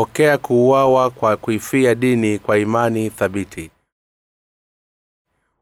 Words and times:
pokea 0.00 0.38
kuuawa 0.38 1.10
kwa 1.10 1.36
kuifia 1.36 1.94
dini 1.94 2.38
kwa 2.38 2.58
imani 2.58 3.10
thabiti. 3.10 3.70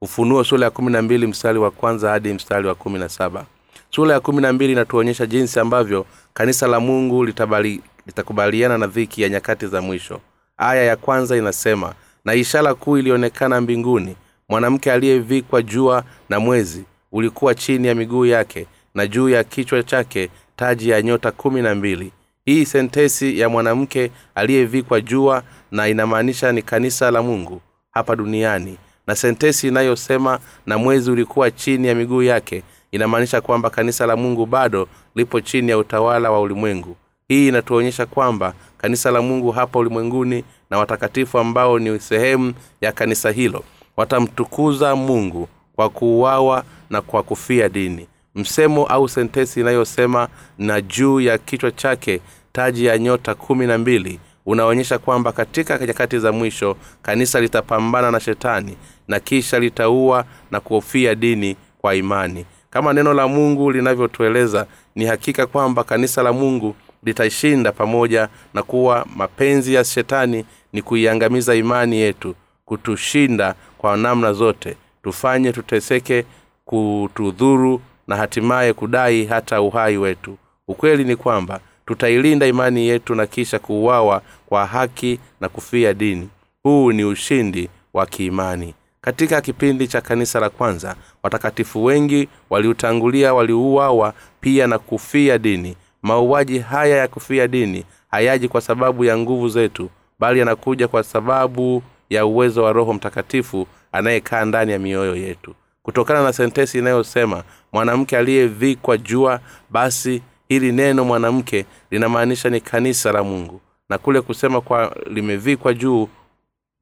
Ufunuo 0.03 0.45
sura 0.45 0.65
ya 0.65 0.71
kumi 0.71 0.93
na 0.93 1.03
mbili 1.03 1.27
mstari 1.27 1.59
wa 1.59 1.71
kwanza 1.71 2.11
hadi 2.11 2.33
mstari 2.33 2.67
wa 2.69 2.75
kumi 2.75 2.99
na 2.99 3.09
saba. 3.09 3.47
Sura 3.91 4.13
ya 4.15 4.21
kumi 4.21 4.43
na 4.43 4.53
mbili 4.53 4.73
inatuonyesha 4.73 5.27
jinsi 5.27 5.61
ambavyo 5.61 6.07
kanisa 6.35 6.67
la 6.67 6.81
mungu 6.81 7.25
litabali, 7.25 7.81
litakubaliana 8.07 8.79
na 8.79 8.87
dhiki 8.87 9.23
ya 9.23 9.29
nyakati 9.29 9.67
za 9.67 9.81
mwisho. 9.83 10.21
Aya 10.57 10.83
ya 10.85 10.97
kwanza 10.97 11.37
inasema 11.37 11.95
na 12.25 12.35
ishara 12.35 12.75
kuu 12.75 12.99
ilionekana 12.99 13.61
mbinguni 13.61 14.17
mwanamke 14.49 14.93
aliyevikwa 14.93 15.63
jua 15.63 16.05
na 16.29 16.41
mwezi 16.41 16.85
ulikuwa 17.13 17.55
chini 17.55 17.89
ya 17.89 17.95
miguu 17.95 18.27
yake 18.27 18.67
na 18.95 19.07
juu 19.07 19.29
ya 19.29 19.45
kichwa 19.45 19.83
chake 19.83 20.31
taji 20.57 20.89
ya 20.89 21.03
nyota 21.03 21.31
kumi 21.33 21.63
na 21.63 21.75
mbili 21.75 22.13
hii 22.49 22.65
sentesi 22.67 23.39
ya 23.41 23.49
mwanamke 23.49 24.11
aliyevikwa 24.35 25.01
jua 25.01 25.43
na 25.71 25.89
inamaanisha 25.89 26.53
ni 26.53 26.63
kanisa 26.63 27.11
la 27.11 27.23
mungu 27.23 27.61
hapa 27.91 28.17
duniani. 28.17 28.79
Na 29.07 29.15
sentesi 29.17 29.69
inayosema 29.69 30.39
na 30.67 30.79
mwezi 30.79 31.11
ulikuwa 31.11 31.51
chini 31.51 31.89
ya 31.89 31.95
miguu 31.95 32.23
yake 32.23 32.63
inamaanisha 32.93 33.41
kwamba 33.41 33.71
kanisa 33.71 34.07
la 34.07 34.17
mungu 34.17 34.47
bado 34.47 34.89
lipo 35.15 35.41
chini 35.41 35.71
ya 35.71 35.79
utawala 35.79 36.31
wa 36.31 36.41
ulimwengu. 36.41 36.97
Hii 37.29 37.49
inatuonyesha 37.49 38.07
kwamba 38.07 38.55
kanisa 38.79 39.11
la 39.11 39.23
mungu 39.23 39.51
hapa 39.51 39.79
ulimwenguni 39.79 40.45
na 40.71 40.79
watakatifu 40.79 41.39
ambao 41.39 41.79
ni 41.79 42.01
sehemu 42.01 42.55
ya 42.81 42.93
kanisa 42.93 43.31
hilo 43.31 43.65
watamtukuza 43.97 44.97
mungu 44.97 45.49
kwa 45.77 45.89
kuuawa 45.91 46.65
na 46.91 47.01
kwa 47.01 47.23
kufia 47.23 47.69
dini. 47.69 48.07
Msemo 48.35 48.87
au 48.87 49.09
sentesi 49.09 49.61
inayosema 49.61 50.29
na 50.59 50.81
juu 50.81 51.21
ya 51.21 51.39
kichwa 51.39 51.71
chake 51.71 52.21
taji 52.53 52.85
ya 52.87 52.99
nyota 52.99 53.35
kumi 53.35 53.67
na 53.67 53.79
mbili 53.79 54.21
unaonyesha 54.47 54.99
kwamba 54.99 55.33
katika 55.33 55.79
nyakati 55.79 56.19
za 56.19 56.33
mwisho 56.33 56.77
kanisa 57.03 57.41
litapambana 57.41 58.11
na 58.11 58.21
shetani 58.21 58.77
na 59.09 59.21
kisha 59.21 59.59
litaua 59.59 60.25
na 60.51 60.61
kuhofia 60.61 61.15
dini 61.15 61.57
kwa 61.79 61.95
imani. 61.95 62.45
Kama 62.71 62.93
neno 62.93 63.15
la 63.15 63.29
mungu 63.29 63.71
linavyotueleza 63.71 64.67
ni 64.95 65.05
hakika 65.05 65.47
kwamba 65.47 65.85
kanisa 65.85 66.23
la 66.23 66.33
mungu 66.33 66.75
litashinda 67.05 67.73
pamoja 67.73 68.29
na 68.55 68.63
kuwa 68.63 69.07
mapenzi 69.17 69.75
ya 69.75 69.85
shetani 69.85 70.45
ni 70.73 70.83
kuiangamiza 70.83 71.55
imani 71.55 71.97
yetu 71.97 72.35
kutushinda 72.65 73.55
kwa 73.79 73.97
namna 73.97 74.33
zote. 74.33 74.77
Tufanye 75.03 75.53
tuteseke 75.53 76.25
kutudhuru 76.65 77.81
na 78.07 78.17
hatimaye 78.17 78.73
kudai 78.73 79.25
hata 79.27 79.61
uhai 79.63 79.97
wetu. 79.97 80.37
Ukweli 80.69 81.05
ni 81.05 81.17
kwamba 81.17 81.61
tutailinda 81.89 82.47
imani 82.47 82.89
yetu 82.89 83.15
na 83.15 83.27
kisha 83.27 83.59
kuuawa 83.59 84.23
kwa 84.47 84.67
haki 84.67 85.19
na 85.41 85.49
kufia 85.49 85.95
dini. 85.95 86.29
Huu 86.63 86.93
ni 86.93 87.05
ushindi 87.05 87.69
wa 87.95 88.07
kiimani. 88.07 88.75
Katika 89.01 89.41
kipindi 89.41 89.89
cha 89.89 90.01
kanisa 90.01 90.41
la 90.41 90.51
kwanza 90.51 90.97
watakatifu 91.23 91.85
wengi 91.85 92.29
waliutangulia 92.51 93.35
waliuawa 93.35 94.13
pia 94.41 94.67
na 94.67 94.79
kufia 94.79 95.39
dini. 95.39 95.77
Mauaji 96.03 96.59
haya 96.59 96.97
ya 96.97 97.09
kufia 97.09 97.49
dini 97.49 97.85
hayaji 98.11 98.49
kwa 98.49 98.61
sababu 98.61 99.05
ya 99.05 99.19
nguvu 99.19 99.49
zetu 99.49 99.91
bali 100.19 100.39
yanakuja 100.39 100.89
kwa 100.89 101.03
sababu 101.03 101.83
ya 102.11 102.27
uwezo 102.27 102.63
wa 102.63 102.73
roho 102.73 102.93
mtakatifu 102.93 103.67
anayekaa 103.93 104.45
ndani 104.45 104.73
ya 104.73 104.79
mioyo 104.79 105.17
yetu. 105.17 105.55
Kutokana 105.83 106.23
na 106.23 106.33
sentesi 106.33 106.79
inayosema 106.79 107.43
mwanamke 107.73 108.17
aliyevikwa 108.17 108.99
jua 108.99 109.41
basi 109.71 110.23
hili 110.49 110.73
neno 110.73 111.05
mwanamke 111.05 111.67
linamaanisha 111.91 112.51
ni 112.51 112.61
kanisa 112.61 113.13
la 113.13 113.23
mungu. 113.23 113.61
Na 113.89 113.99
kule 113.99 114.21
kusema 114.21 114.61
kwa 114.61 114.97
limevikwa 115.11 115.75
juu 115.75 116.09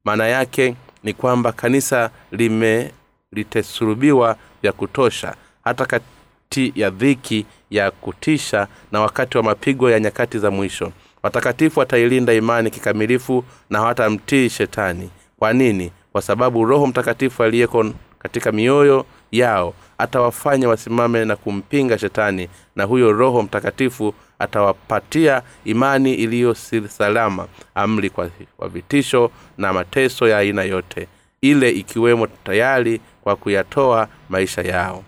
maana 0.05 0.27
yake 0.27 0.75
ni 1.03 1.13
kwamba 1.13 1.51
kanisa 1.51 2.09
lime 2.31 2.91
litesulubiwa 3.31 4.35
vya 4.61 4.71
kutosha. 4.71 5.35
Hata 5.63 5.85
kati 5.85 6.73
ya 6.75 6.89
dhiki 6.89 7.45
ya 7.69 7.91
kutisha 7.91 8.67
na 8.91 9.01
wakati 9.01 9.37
wa 9.37 9.43
mapigo 9.43 9.89
ya 9.89 9.99
nyakati 9.99 10.39
za 10.39 10.51
mwisho. 10.51 10.91
Watakatifu 11.23 11.79
watailinda 11.79 12.33
imani 12.33 12.69
kikamilifu 12.69 13.43
na 13.69 13.79
hawatamtii 13.79 14.49
shetani. 14.49 15.09
Kwa 15.39 15.53
nini? 15.53 15.91
Kwa 16.11 16.21
sababu 16.21 16.65
roho 16.65 16.87
mtakatifu 16.87 17.43
aliyeko 17.43 17.85
katika 18.19 18.51
mioyo 18.51 19.05
yao 19.31 19.73
atawafanya 19.97 20.69
wasimame 20.69 21.25
na 21.25 21.35
kumpinga 21.35 21.97
shetani 21.99 22.49
na 22.75 22.83
huyo 22.83 23.11
roho 23.11 23.41
mtakatifu 23.41 24.13
atawapatia 24.39 25.41
imani 25.65 26.13
iliyo 26.13 26.55
salama 26.87 27.47
amri 27.75 28.09
kwa, 28.09 28.29
kwa 28.57 28.69
vitisho 28.69 29.31
na 29.57 29.73
mateso 29.73 30.27
ya 30.27 30.37
aina 30.37 30.63
yote 30.63 31.07
ile 31.41 31.69
ikiwemo 31.69 32.27
tayari 32.27 33.01
kwa 33.23 33.35
kuyatoa 33.35 34.07
maisha 34.29 34.61
yao. 34.61 35.03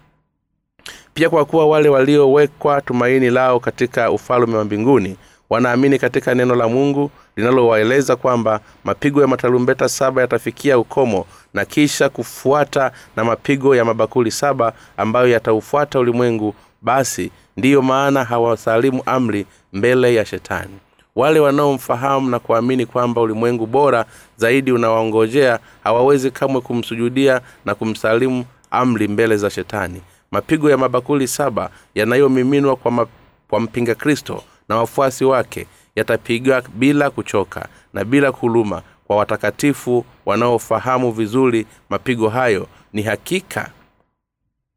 Pia 1.14 1.30
kwa 1.30 1.46
kuwa 1.46 1.68
wale 1.68 1.90
waliowekwa 1.90 2.82
tumaini 2.82 3.30
lao 3.30 3.60
katika 3.60 4.12
ufalume 4.12 4.58
wa 4.58 4.66
mbinguni 4.66 5.18
wanaamini 5.50 6.00
katika 6.00 6.36
neno 6.36 6.56
la 6.56 6.68
mungu 6.68 7.12
linalowaeleza 7.40 8.16
kwamba 8.16 8.60
mapigo 8.84 9.22
ya 9.22 9.28
matarumbeta 9.28 9.90
saba 9.90 10.22
yatafikia 10.22 10.80
ukomo 10.80 11.26
na 11.54 11.66
kisha 11.66 12.10
kufuata 12.10 12.92
na 13.16 13.24
mapigo 13.24 13.76
ya 13.76 13.86
mabakuli 13.86 14.32
saba 14.32 14.74
ambayo 14.98 15.28
yataufuata 15.30 16.00
ulimwengu 16.00 16.56
basi 16.82 17.32
ndiyo 17.58 17.82
maana 17.82 18.24
hawasalimu 18.24 19.04
amri 19.06 19.46
mbele 19.74 20.16
ya 20.16 20.26
shetani. 20.26 20.74
Wale 21.16 21.40
wanaomfahamu 21.40 22.30
na 22.30 22.40
kuamini 22.40 22.86
kwamba 22.86 23.22
ulimwengu 23.22 23.66
bora 23.66 24.06
zaidi 24.38 24.72
unawaongojea 24.72 25.60
hawawezi 25.84 26.32
kamwe 26.32 26.62
kumsujudia 26.62 27.42
na 27.66 27.76
kumsalimu 27.76 28.46
amri 28.72 29.08
mbele 29.08 29.38
za 29.38 29.50
shetani. 29.50 30.02
Mapigo 30.32 30.70
ya 30.70 30.78
mabakuli 30.78 31.28
saba 31.28 31.70
yanayomiminwa 31.96 32.76
kwa, 32.76 33.08
kwa 33.50 33.60
mpinga 33.60 33.96
kristo 33.96 34.44
na 34.70 34.76
wafuasi 34.78 35.26
wake 35.26 35.68
yatapigwa 35.96 36.62
bila 36.74 37.10
kuchoka 37.10 37.68
na 37.94 38.04
bila 38.06 38.32
kuluma 38.32 38.82
kwa 39.08 39.16
watakatifu 39.18 40.06
wanaofahamu 40.26 41.12
vizuri 41.12 41.66
mapigo 41.90 42.30
hayo. 42.30 42.68
Ni 42.94 43.02
hakika 43.02 43.70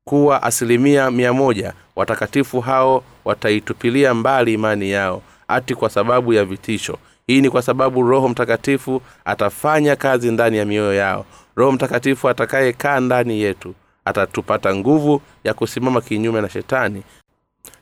kuwa 0.04 0.42
asilimia 0.42 1.10
mia 1.10 1.32
moja 1.32 1.72
watakatifu 1.96 2.60
hao 2.60 3.04
wataitupilia 3.24 4.14
mbali 4.14 4.52
imani 4.54 4.90
yao 4.90 5.22
ati 5.48 5.74
kwa 5.74 5.90
sababu 5.90 6.32
ya 6.32 6.44
vitisho. 6.44 6.98
Hii 7.26 7.40
ni 7.40 7.50
kwa 7.50 7.62
sababu 7.62 8.02
roho 8.02 8.28
mtakatifu 8.28 9.02
atafanya 9.24 9.96
kazi 9.96 10.30
ndani 10.32 10.56
ya 10.58 10.64
mioyo 10.64 10.94
yao. 10.94 11.24
Roho 11.56 11.72
mtakatifu 11.72 12.28
atakayekaa 12.28 13.00
ndani 13.00 13.40
yetu 13.40 13.74
atatupata 14.04 14.74
nguvu 14.74 15.22
ya 15.44 15.54
kusimama 15.54 16.00
kinyume 16.00 16.40
na 16.40 16.48
shetani 16.48 17.02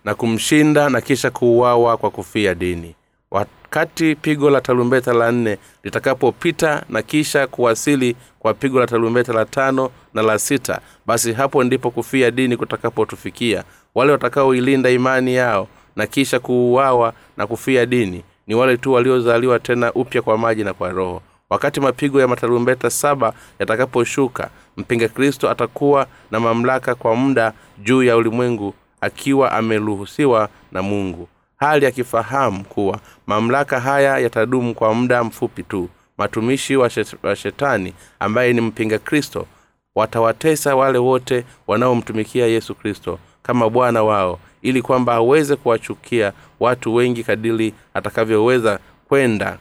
na 0.05 0.15
kumshinda 0.15 0.91
na 0.91 1.01
kisha 1.01 1.31
kuuawa 1.31 1.97
kwa 1.97 2.11
kufia 2.11 2.55
dini 2.55 2.95
wakati 3.31 4.15
pigo 4.15 4.51
la 4.51 4.61
tarumbeta 4.61 5.13
la 5.13 5.33
nne 5.33 5.59
litakapopita 5.85 6.83
na 6.89 7.03
kisha 7.03 7.47
kuwasili 7.47 8.17
kwa 8.39 8.55
pigo 8.55 8.81
la 8.81 8.87
tarumbeta 8.87 9.33
la 9.33 9.45
tano 9.45 9.91
na 10.15 10.23
la 10.23 10.39
sita 10.39 10.81
basi 11.07 11.33
hapo 11.33 11.65
ndipo 11.65 11.91
kufia 11.91 12.31
dini 12.31 12.57
kutakapotufikia. 12.57 13.65
Wale 13.95 14.13
watakaoilinda 14.13 14.91
imani 14.91 15.35
yao 15.35 15.69
na 15.97 16.07
kisha 16.07 16.41
kuuawa 16.41 17.13
na 17.37 17.47
kufia 17.47 17.87
dini 17.87 18.23
ni 18.47 18.55
wale 18.55 18.77
tu 18.77 18.93
waliozaliwa 18.93 19.59
tena 19.59 19.93
upya 19.93 20.23
kwa 20.23 20.39
maji 20.39 20.65
na 20.65 20.75
kwa 20.75 20.91
roho. 20.93 21.23
Wakati 21.51 21.81
mapigo 21.81 22.21
ya 22.21 22.29
matarumbeta 22.29 22.91
saba 22.91 23.33
yatakaposhuka 23.59 24.51
mpinga 24.77 25.09
kristo 25.09 25.51
atakuwa 25.51 26.07
na 26.31 26.41
mamlaka 26.41 26.95
kwa 26.95 27.17
muda 27.17 27.53
juu 27.83 28.03
ya 28.03 28.17
ulimwengu 28.17 28.75
akiwa 29.01 29.53
ameruhusiwa 29.53 30.49
na 30.73 30.83
mungu 30.83 31.29
hali 31.61 31.87
akifahamu 31.87 32.65
kuwa 32.65 33.01
mamlaka 33.27 33.81
haya 33.81 34.19
yatadumu 34.19 34.75
kwa 34.75 34.95
muda 34.95 35.25
mfupi 35.25 35.63
tu. 35.63 35.89
Matumishi 36.19 36.77
wa, 36.77 36.91
shetani 37.37 37.95
ambaye 38.21 38.53
ni 38.53 38.61
mpinga 38.61 38.99
kristo 38.99 39.47
watawatesa 39.95 40.77
wale 40.77 40.99
wote 40.99 41.45
wanaomtumikia 41.67 42.47
yesu 42.47 42.75
kristo 42.75 43.19
kama 43.43 43.71
bwana 43.71 44.03
wao 44.03 44.39
ili 44.63 44.83
kwamba 44.83 45.15
aweze 45.15 45.57
kuwachukia 45.57 46.33
watu 46.61 46.95
wengi 46.95 47.25
kadili 47.25 47.75
atakavyoweza 47.95 48.79
kwenda 49.09 49.59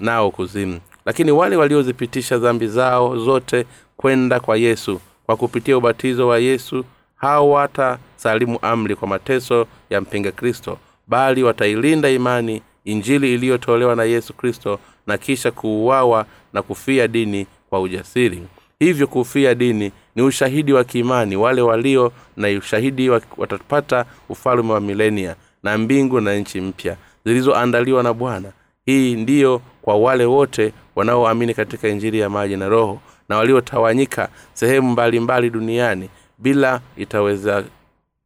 nao 0.00 0.30
kuzimu. 0.30 0.80
Lakini 1.06 1.30
wale 1.32 1.56
waliozipitisha 1.56 2.38
dhambi 2.38 2.66
zao 2.66 3.18
zote 3.18 3.66
kwenda 3.96 4.40
kwa 4.40 4.56
yesu 4.56 5.00
kwa 5.26 5.36
kupitia 5.36 5.76
ubatizo 5.78 6.28
wa 6.28 6.38
yesu 6.38 6.84
hawatasalimu 7.16 8.58
amri 8.62 8.96
kwa 8.96 9.08
mateso 9.08 9.66
ya 9.90 10.00
mpinga 10.00 10.32
kristo 10.32 10.78
bali 11.12 11.42
watailinda 11.42 12.10
imani 12.10 12.62
injili 12.84 13.34
iliyotolewa 13.34 13.96
na 13.96 14.04
yesu 14.04 14.34
kristo 14.34 14.78
na 15.06 15.18
kisha 15.18 15.50
kuuawa 15.50 16.26
na 16.52 16.62
kufia 16.62 17.08
dini 17.08 17.46
kwa 17.70 17.80
ujasiri. 17.80 18.42
Hivyo 18.78 19.06
kufia 19.06 19.54
dini 19.54 19.92
ni 20.14 20.22
ushahidi 20.22 20.72
wa 20.72 20.84
kiimani. 20.84 21.36
Wale 21.36 21.60
walio 21.62 22.12
na 22.36 22.48
ushahidi 22.48 23.10
watapata 23.36 24.04
ufalume 24.28 24.72
wa 24.72 24.80
milenia 24.80 25.36
na 25.62 25.78
mbingu 25.78 26.20
na 26.20 26.34
nchi 26.36 26.60
mpya 26.60 26.96
zilizoandaliwa 27.24 28.02
na 28.02 28.12
bwana. 28.14 28.52
Hii 28.86 29.14
ndiyo 29.14 29.60
kwa 29.82 29.96
wale 29.96 30.24
wote 30.24 30.72
wanaoamini 30.96 31.54
katika 31.54 31.88
injili 31.88 32.18
ya 32.18 32.30
maji 32.30 32.56
na 32.56 32.68
roho 32.68 33.00
na 33.28 33.36
waliotawanyika 33.36 34.28
sehemu 34.54 34.90
mbalimbali 34.90 35.20
mbali 35.20 35.50
duniani. 35.50 36.08
Bila 36.38 36.80
itaweza 36.96 37.64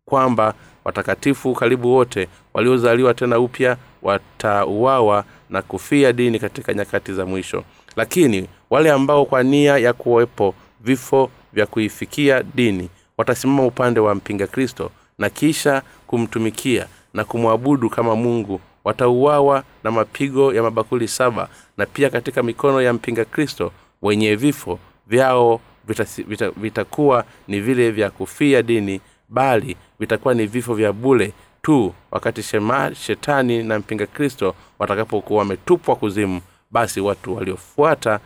kwamba 0.05 0.55
watakatifu 0.87 1.55
karibu 1.55 1.95
wote 1.95 2.29
waliozaliwa 2.55 3.15
tena 3.15 3.39
upya 3.39 3.77
watauawa 4.03 5.25
na 5.51 5.63
kufia 5.63 6.13
dini 6.13 6.39
katika 6.39 6.75
nyakati 6.75 7.13
za 7.13 7.27
mwisho. 7.27 7.65
Lakini 7.97 8.49
wale 8.71 8.91
ambao 8.91 9.25
kwa 9.25 9.43
nia 9.43 9.79
ya 9.79 9.93
kuwepo 9.93 10.55
vifo 10.81 11.31
vya 11.53 11.67
kuifikia 11.67 12.43
dini 12.55 12.89
watasimama 13.19 13.63
upande 13.67 14.01
wa 14.01 14.15
mpinga 14.15 14.47
kristo 14.47 14.91
na 15.19 15.31
kisha 15.31 15.83
kumtumikia 16.07 16.87
na 17.15 17.25
kumwabudu 17.25 17.91
kama 17.91 18.17
mungu. 18.17 18.61
Watauawa 18.85 19.63
na 19.85 19.91
mapigo 19.91 20.55
ya 20.55 20.63
mabakuli 20.63 21.09
saba 21.09 21.49
na 21.77 21.87
pia 21.87 22.11
katika 22.11 22.43
mikono 22.43 22.83
ya 22.83 22.93
mpinga 22.93 23.25
kristo 23.25 23.73
wenye 24.03 24.35
vifo 24.37 24.79
vyao 25.07 25.61
vitakuwa 25.87 26.27
vita, 26.27 26.51
vita 26.51 27.25
ni 27.49 27.61
vile 27.61 27.91
vya 27.91 28.11
kufia 28.11 28.63
dini 28.63 29.01
bali 29.29 29.77
vitakuwa 29.99 30.35
ni 30.35 30.47
vifo 30.47 30.75
vya 30.75 30.93
bule 30.93 31.33
tu 31.63 31.95
wakati 32.11 32.43
shema, 32.43 32.95
shetani 32.95 33.63
na 33.63 33.79
mpinga 33.79 34.07
kristo 34.07 34.55
watakapokuwa 34.79 35.39
wametupwa 35.39 35.97
kuzimu. 35.97 36.41
Basi 36.71 37.01
watu 37.01 37.37
waliofuata 37.37 38.21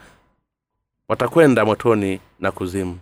watakwenda 1.09 1.65
motoni 1.65 2.21
na 2.41 2.51
kuzimu. 2.53 2.99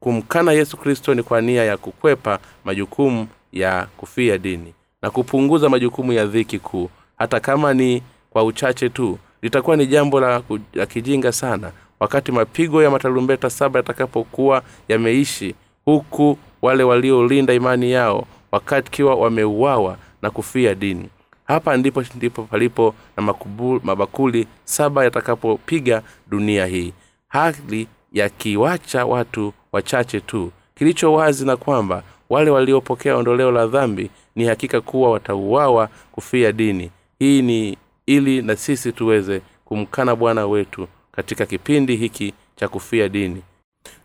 Kumkana 0.00 0.52
yesu 0.52 0.76
kristo 0.76 1.14
ni 1.14 1.22
kwa 1.22 1.40
nia 1.40 1.64
ya 1.64 1.76
kukwepa 1.76 2.38
majukumu 2.64 3.28
ya 3.52 3.86
kufia 3.96 4.38
dini 4.38 4.74
na 5.02 5.10
kupunguza 5.10 5.68
majukumu 5.68 6.12
ya 6.12 6.26
dhiki 6.26 6.58
kuu. 6.58 6.90
Hata 7.18 7.40
kama 7.40 7.74
ni 7.74 8.02
kwa 8.30 8.44
uchache 8.44 8.88
tu 8.88 9.18
litakuwa 9.42 9.76
ni 9.76 9.86
jambo 9.86 10.20
la, 10.20 10.42
la 10.74 10.86
kijinga 10.86 11.32
sana. 11.32 11.72
Wakati 12.00 12.32
mapigo 12.32 12.82
ya 12.82 12.90
matarumbeta 12.90 13.50
saba 13.50 13.78
yatakapokuwa 13.78 14.62
yameishi 14.88 15.54
huku 15.84 16.38
wale 16.64 16.82
waliolinda 16.84 17.54
imani 17.54 17.90
yao 17.92 18.26
wakatikiwa 18.52 19.14
wameuawa 19.14 19.96
na 20.22 20.30
kufia 20.30 20.74
dini. 20.74 21.08
Hapa 21.44 21.76
ndipo 21.76 22.02
ndipo 22.16 22.42
palipo 22.42 22.94
na 23.16 23.22
makubu, 23.22 23.80
mabakuli 23.82 24.46
saba 24.64 25.04
yatakapopiga 25.04 26.02
dunia 26.26 26.66
hii. 26.66 26.92
Hali 27.28 27.88
yakiwacha 28.12 29.06
watu 29.06 29.52
wachache 29.72 30.20
tu. 30.20 30.52
Kilicho 30.74 31.12
wazi 31.12 31.46
na 31.46 31.56
kwamba 31.56 32.02
wale 32.30 32.50
waliopokea 32.50 33.16
ondoleo 33.16 33.50
la 33.50 33.66
dhambi 33.66 34.10
ni 34.36 34.44
hakika 34.44 34.80
kuwa 34.80 35.10
watauawa 35.10 35.88
kufia 36.12 36.52
dini. 36.52 36.90
Hii 37.18 37.42
ni 37.42 37.76
ili 38.06 38.42
na 38.42 38.56
sisi 38.56 38.92
tuweze 38.92 39.40
kumkana 39.64 40.16
bwana 40.16 40.46
wetu 40.46 40.88
katika 41.12 41.46
kipindi 41.46 41.96
hiki 41.96 42.34
cha 42.56 42.68
kufia 42.68 43.08
dini 43.08 43.42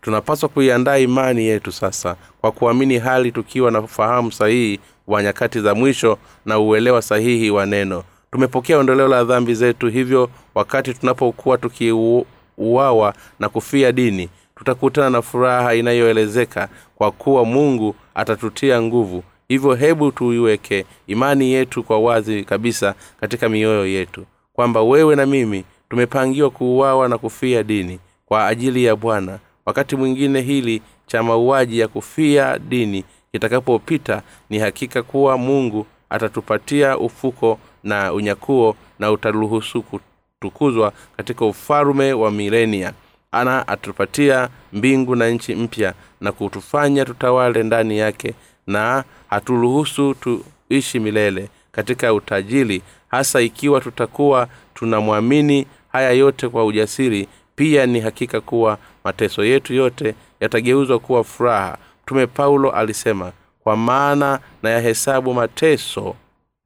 tunapaswa 0.02 0.50
kuiandaa 0.50 0.98
imani 0.98 1.46
yetu 1.46 1.72
sasa 1.72 2.16
kwa 2.42 2.52
kuamini 2.52 2.98
hali 3.00 3.32
tukiwa 3.32 3.72
na 3.72 3.80
ufahamu 3.80 4.32
sahihi 4.32 4.80
wa 5.08 5.24
nyakati 5.24 5.60
za 5.62 5.76
mwisho 5.76 6.18
na 6.46 6.60
uelewa 6.60 7.02
sahihi 7.02 7.50
wa 7.52 7.66
neno. 7.66 8.04
Tumepokea 8.32 8.78
ondoleo 8.78 9.08
la 9.08 9.24
dhambi 9.24 9.54
zetu 9.56 9.88
hivyo 9.88 10.30
wakati 10.56 10.94
tunapokuwa 10.94 11.58
tukiuawa 11.58 13.14
na 13.40 13.50
kufia 13.50 13.92
dini. 13.92 14.30
Tutakutana 14.56 15.10
na 15.10 15.22
furaha 15.22 15.76
inayoelezeka 15.76 16.70
kwa 16.96 17.12
kuwa 17.12 17.46
mungu 17.46 17.96
atatutia 18.16 18.82
nguvu. 18.82 19.24
Hivyo 19.48 19.74
hebu 19.76 20.12
tuiweke 20.12 20.86
imani 21.08 21.52
yetu 21.52 21.84
kwa 21.84 22.00
wazi 22.00 22.44
kabisa 22.44 22.96
katika 23.22 23.50
mioyo 23.50 23.88
yetu. 23.88 24.26
Kwamba 24.54 24.82
wewe 24.82 25.16
na 25.16 25.26
mimi 25.26 25.64
tumepangiwa 25.90 26.50
kuuawa 26.50 27.10
na 27.10 27.18
kufia 27.18 27.64
dini 27.64 28.00
kwa 28.26 28.48
ajili 28.48 28.84
ya 28.84 28.96
bwana 28.96 29.40
wakati 29.70 29.96
mwingine 29.96 30.42
hili 30.42 30.82
cha 31.08 31.24
mauaji 31.24 31.80
ya 31.80 31.88
kufia 31.88 32.60
dini 32.60 33.04
kitakapopita 33.32 34.22
ni 34.50 34.60
hakika 34.60 35.04
kuwa 35.04 35.38
mungu 35.38 35.86
atatupatia 36.10 36.98
ufuko 36.98 37.60
na 37.84 38.14
unyakuo 38.14 38.76
na 39.00 39.12
utaruhusu 39.12 39.82
kutukuzwa 39.84 40.94
katika 41.18 41.46
ufalume 41.46 42.14
wa 42.14 42.32
milenia. 42.32 42.94
Ana 43.32 43.68
atupatia 43.68 44.50
mbingu 44.74 45.16
na 45.16 45.30
nchi 45.30 45.56
mpya 45.56 45.94
na 46.22 46.32
kutufanya 46.32 47.06
tutawale 47.06 47.64
ndani 47.64 47.98
yake 47.98 48.34
na 48.68 49.04
haturuhusu 49.30 50.14
tuishi 50.16 51.00
milele 51.00 51.50
katika 51.72 52.14
utajiri 52.14 52.82
hasa 53.08 53.42
ikiwa 53.42 53.82
tutakuwa 53.82 54.48
tunamwamini 54.74 55.68
haya 55.92 56.12
yote 56.12 56.50
kwa 56.50 56.66
ujasiri. 56.66 57.28
Pia 57.56 57.86
ni 57.86 58.00
hakika 58.00 58.42
kuwa 58.42 58.78
mateso 59.10 59.46
yetu 59.46 59.74
yote 59.74 60.16
yatageuzwa 60.40 61.00
kuwa 61.00 61.24
furaha. 61.24 61.78
Mtume 62.04 62.28
paulo 62.28 62.72
alisema 62.72 63.32
kwa 63.64 63.78
maana 63.78 64.40
na 64.64 64.70
yahesabu 64.70 65.34
mateso 65.34 66.16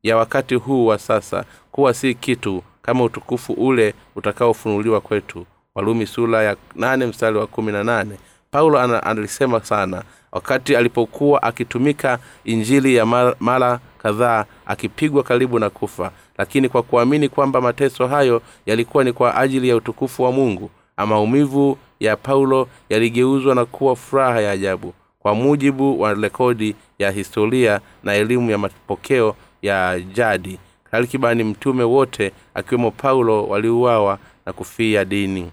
ya 0.03 0.17
wakati 0.17 0.55
huu 0.55 0.85
wa 0.85 0.99
sasa 0.99 1.45
kuwa 1.71 1.93
si 1.93 2.13
kitu 2.13 2.63
kama 2.81 3.03
utukufu 3.03 3.53
ule 3.53 3.93
utakaofunuliwa 4.15 5.01
kwetu. 5.01 5.45
Walumi 5.75 6.05
sura 6.07 6.43
ya 6.43 6.55
nane 6.75 7.05
mstari 7.05 7.37
wa 7.37 7.47
kumi 7.47 7.71
na 7.71 7.83
nane. 7.83 8.15
Paulo 8.51 8.79
alisema 8.79 9.59
sana 9.59 10.03
wakati 10.31 10.75
alipokuwa 10.75 11.43
akitumika 11.43 12.19
injili 12.43 12.95
ya 12.95 13.05
mara 13.39 13.79
kadhaa 13.97 14.45
akipigwa 14.65 15.23
karibu 15.23 15.59
na 15.59 15.69
kufa 15.69 16.11
lakini 16.37 16.69
kwa 16.69 16.83
kuamini 16.83 17.29
kwamba 17.29 17.61
mateso 17.61 18.07
hayo 18.07 18.41
yalikuwa 18.65 19.03
ni 19.03 19.13
kwa 19.13 19.35
ajili 19.35 19.69
ya 19.69 19.75
utukufu 19.75 20.23
wa 20.23 20.31
mungu 20.31 20.69
maumivu 20.97 21.77
ya 22.05 22.17
paulo 22.17 22.67
yaligeuzwa 22.89 23.55
na 23.55 23.65
kuwa 23.65 23.95
furaha 23.95 24.41
ya 24.41 24.51
ajabu 24.51 24.93
kwa 25.19 25.35
mujibu 25.35 26.01
wa 26.01 26.13
rekodi 26.13 26.75
ya 26.99 27.11
historia 27.11 27.81
na 28.03 28.13
elimu 28.13 28.51
ya 28.51 28.57
mapokeo 28.57 29.35
ya 29.61 29.99
jadi. 29.99 30.59
Takribani 30.91 31.43
mtume 31.43 31.83
wote 31.83 32.31
akiwemo 32.53 32.91
paulo 32.91 33.47
waliuawa 33.47 34.19
na 34.45 34.53
kufia 34.53 35.05
dini. 35.05 35.51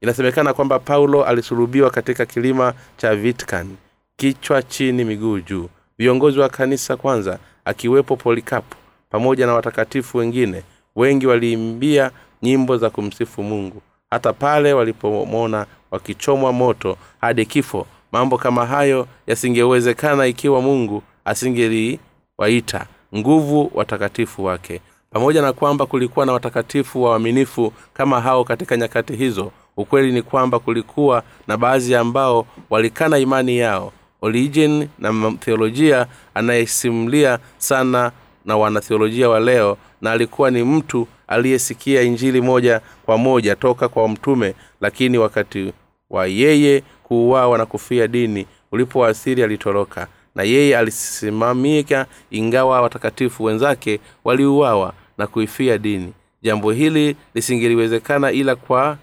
Inasemekana 0.00 0.52
kwamba 0.54 0.78
paulo 0.78 1.24
alisulubiwa 1.24 1.90
katika 1.90 2.26
kilima 2.26 2.74
cha 2.96 3.14
vitkan 3.16 3.76
kichwa 4.16 4.62
chini 4.62 5.04
miguu 5.04 5.40
juu. 5.40 5.68
Viongozi 5.98 6.38
wa 6.40 6.48
kanisa 6.48 6.96
kwanza 6.96 7.38
akiwepo 7.64 8.16
polikapo 8.16 8.76
pamoja 9.10 9.46
na 9.46 9.54
watakatifu 9.54 10.18
wengine 10.18 10.62
wengi 10.96 11.26
waliimbia 11.26 12.10
nyimbo 12.42 12.76
za 12.76 12.90
kumsifu 12.90 13.42
mungu 13.42 13.82
hata 14.14 14.32
pale 14.32 14.72
walipomwona 14.72 15.66
wakichomwa 15.90 16.52
moto 16.52 16.96
hadi 17.20 17.46
kifo. 17.46 17.86
Mambo 18.12 18.38
kama 18.38 18.66
hayo 18.66 19.06
yasingewezekana 19.26 20.26
ikiwa 20.26 20.60
mungu 20.62 21.02
asingeliwaita 21.24 22.86
nguvu 23.16 23.70
watakatifu 23.74 24.44
wake. 24.44 24.80
Pamoja 25.10 25.42
na 25.42 25.52
kwamba 25.52 25.86
kulikuwa 25.86 26.26
na 26.26 26.32
watakatifu 26.32 27.02
wa 27.02 27.10
waaminifu 27.10 27.72
kama 27.94 28.20
hao 28.20 28.44
katika 28.44 28.76
nyakati 28.76 29.16
hizo 29.16 29.52
ukweli 29.76 30.12
ni 30.12 30.22
kwamba 30.22 30.58
kulikuwa 30.58 31.22
na 31.46 31.56
baadhi 31.56 31.94
ambao 31.94 32.46
walikana 32.70 33.18
imani 33.18 33.58
yao. 33.58 33.92
Origin 34.22 34.88
na 34.98 35.32
theolojia 35.40 36.06
anayesimulia 36.34 37.38
sana 37.58 38.12
na 38.44 38.56
wanatheolojia 38.56 39.28
wa 39.28 39.40
leo 39.40 39.76
na 40.00 40.12
alikuwa 40.12 40.50
ni 40.50 40.62
mtu 40.62 41.06
aliyesikia 41.28 42.02
injili 42.02 42.40
moja 42.40 42.80
kwa 43.06 43.18
moja 43.18 43.56
toka 43.56 43.88
kwa 43.88 44.08
mtume 44.08 44.54
lakini 44.80 45.18
wakati 45.18 45.72
wa 46.10 46.26
yeye 46.26 46.82
kuuawa 47.02 47.58
na 47.58 47.66
kufia 47.66 48.06
dini 48.08 48.46
ulipowasiri 48.72 49.42
alitoroka. 49.42 50.06
Na 50.34 50.42
yeye 50.42 50.78
alisimamika 50.78 52.06
ingawa 52.30 52.80
watakatifu 52.80 53.44
wenzake 53.44 54.00
waliuawa 54.24 54.92
na 55.18 55.26
kuifia 55.26 55.78
dini. 55.78 56.12
Jambo 56.42 56.72
hili 56.72 57.16
lisingeliwezekana 57.34 58.32
ila 58.32 58.56
kwa 58.56 58.98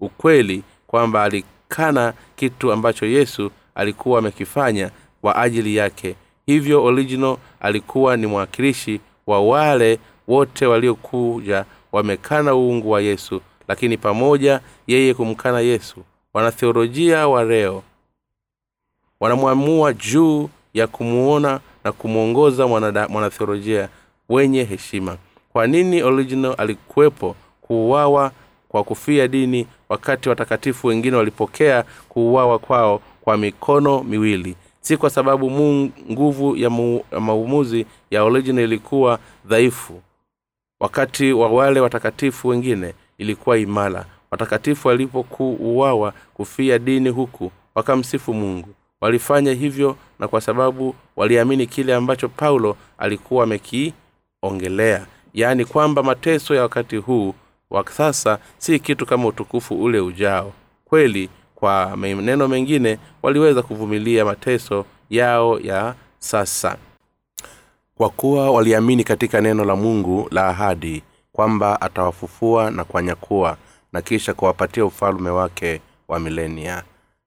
ukweli 0.00 0.62
kwamba 0.86 1.22
alikana 1.22 2.12
kitu 2.36 2.72
ambacho 2.72 3.06
yesu 3.06 3.50
alikuwa 3.74 4.18
amekifanya 4.18 4.90
kwa 5.20 5.36
ajili 5.36 5.76
yake. 5.76 6.14
Hivyo 6.46 6.84
original 6.84 7.36
alikuwa 7.60 8.16
ni 8.16 8.26
mwakilishi 8.26 9.00
wa 9.26 9.40
wale 9.40 9.98
wote 10.28 10.66
waliokuja 10.66 11.64
wamekana 11.92 12.54
uungu 12.54 12.90
wa 12.90 13.00
yesu 13.00 13.40
lakini 13.68 13.96
pamoja 13.96 14.60
yeye 14.86 15.14
kumkana 15.14 15.60
yesu 15.60 16.04
wanatheolojia 16.34 17.28
wa 17.28 17.44
leo. 17.44 17.82
Wanamwamua 19.20 19.92
juu 19.92 20.48
ya 20.74 20.86
kumuona 20.86 21.60
na 21.84 21.92
kumwongoza 21.92 22.66
mwanatheolojia 23.08 23.88
wenye 24.28 24.64
heshima. 24.64 25.16
Kwa 25.52 25.66
nini 25.66 26.02
original 26.02 26.54
alikuwepo 26.58 27.36
kuuawa 27.60 28.32
kwa 28.68 28.84
kufia 28.84 29.28
dini 29.28 29.66
wakati 29.88 30.28
watakatifu 30.28 30.86
wengine 30.86 31.16
walipokea 31.16 31.84
kuuawa 32.08 32.58
kwao 32.58 33.00
kwa 33.20 33.36
mikono 33.36 34.02
miwili? 34.02 34.56
Si 34.80 34.96
kwa 34.96 35.10
sababu 35.10 35.50
nguvu 36.10 36.56
ya, 36.56 36.70
ya 37.12 37.20
maumuzi 37.20 37.86
ya 38.10 38.24
original 38.24 38.64
ilikuwa 38.64 39.18
dhaifu 39.44 40.02
wakati 40.84 41.32
wa 41.32 41.48
wale 41.48 41.80
watakatifu 41.80 42.48
wengine 42.48 42.94
ilikuwa 43.18 43.58
imara. 43.58 44.04
Watakatifu 44.30 44.88
walipokuuawa 44.88 46.12
kufia 46.34 46.78
dini 46.78 47.08
huku 47.08 47.52
wakamsifu 47.74 48.34
mungu. 48.34 48.68
Walifanya 49.00 49.52
hivyo 49.52 49.96
na 50.18 50.28
kwa 50.28 50.40
sababu 50.40 50.94
waliamini 51.16 51.66
kile 51.66 51.94
ambacho 51.94 52.28
paulo 52.28 52.76
alikuwa 52.98 53.44
amekiongelea 53.44 55.06
yaani 55.34 55.64
kwamba 55.64 56.02
mateso 56.02 56.54
ya 56.54 56.62
wakati 56.62 56.96
huu 56.96 57.34
wa 57.70 57.84
sasa 57.90 58.38
si 58.58 58.78
kitu 58.78 59.06
kama 59.06 59.26
utukufu 59.26 59.82
ule 59.84 60.00
ujao. 60.00 60.52
Kweli 60.84 61.28
kwa 61.54 61.96
maneno 61.96 62.48
mengine 62.48 62.98
waliweza 63.22 63.62
kuvumilia 63.62 64.24
mateso 64.24 64.84
yao 65.10 65.60
ya 65.60 65.94
sasa 66.18 66.76
kwa 67.96 68.10
kuwa 68.10 68.50
waliamini 68.50 69.04
katika 69.04 69.40
neno 69.40 69.64
la 69.64 69.76
mungu 69.76 70.28
la 70.30 70.48
ahadi 70.48 71.02
kwamba 71.32 71.80
atawafufua 71.80 72.70
na 72.70 72.84
kuwanyakua 72.84 73.56
na 73.92 74.02
kisha 74.02 74.34
kuwapatia 74.34 74.84
ufalume 74.84 75.30
wake 75.30 75.80
wa 76.08 76.20
milenia. 76.20 76.82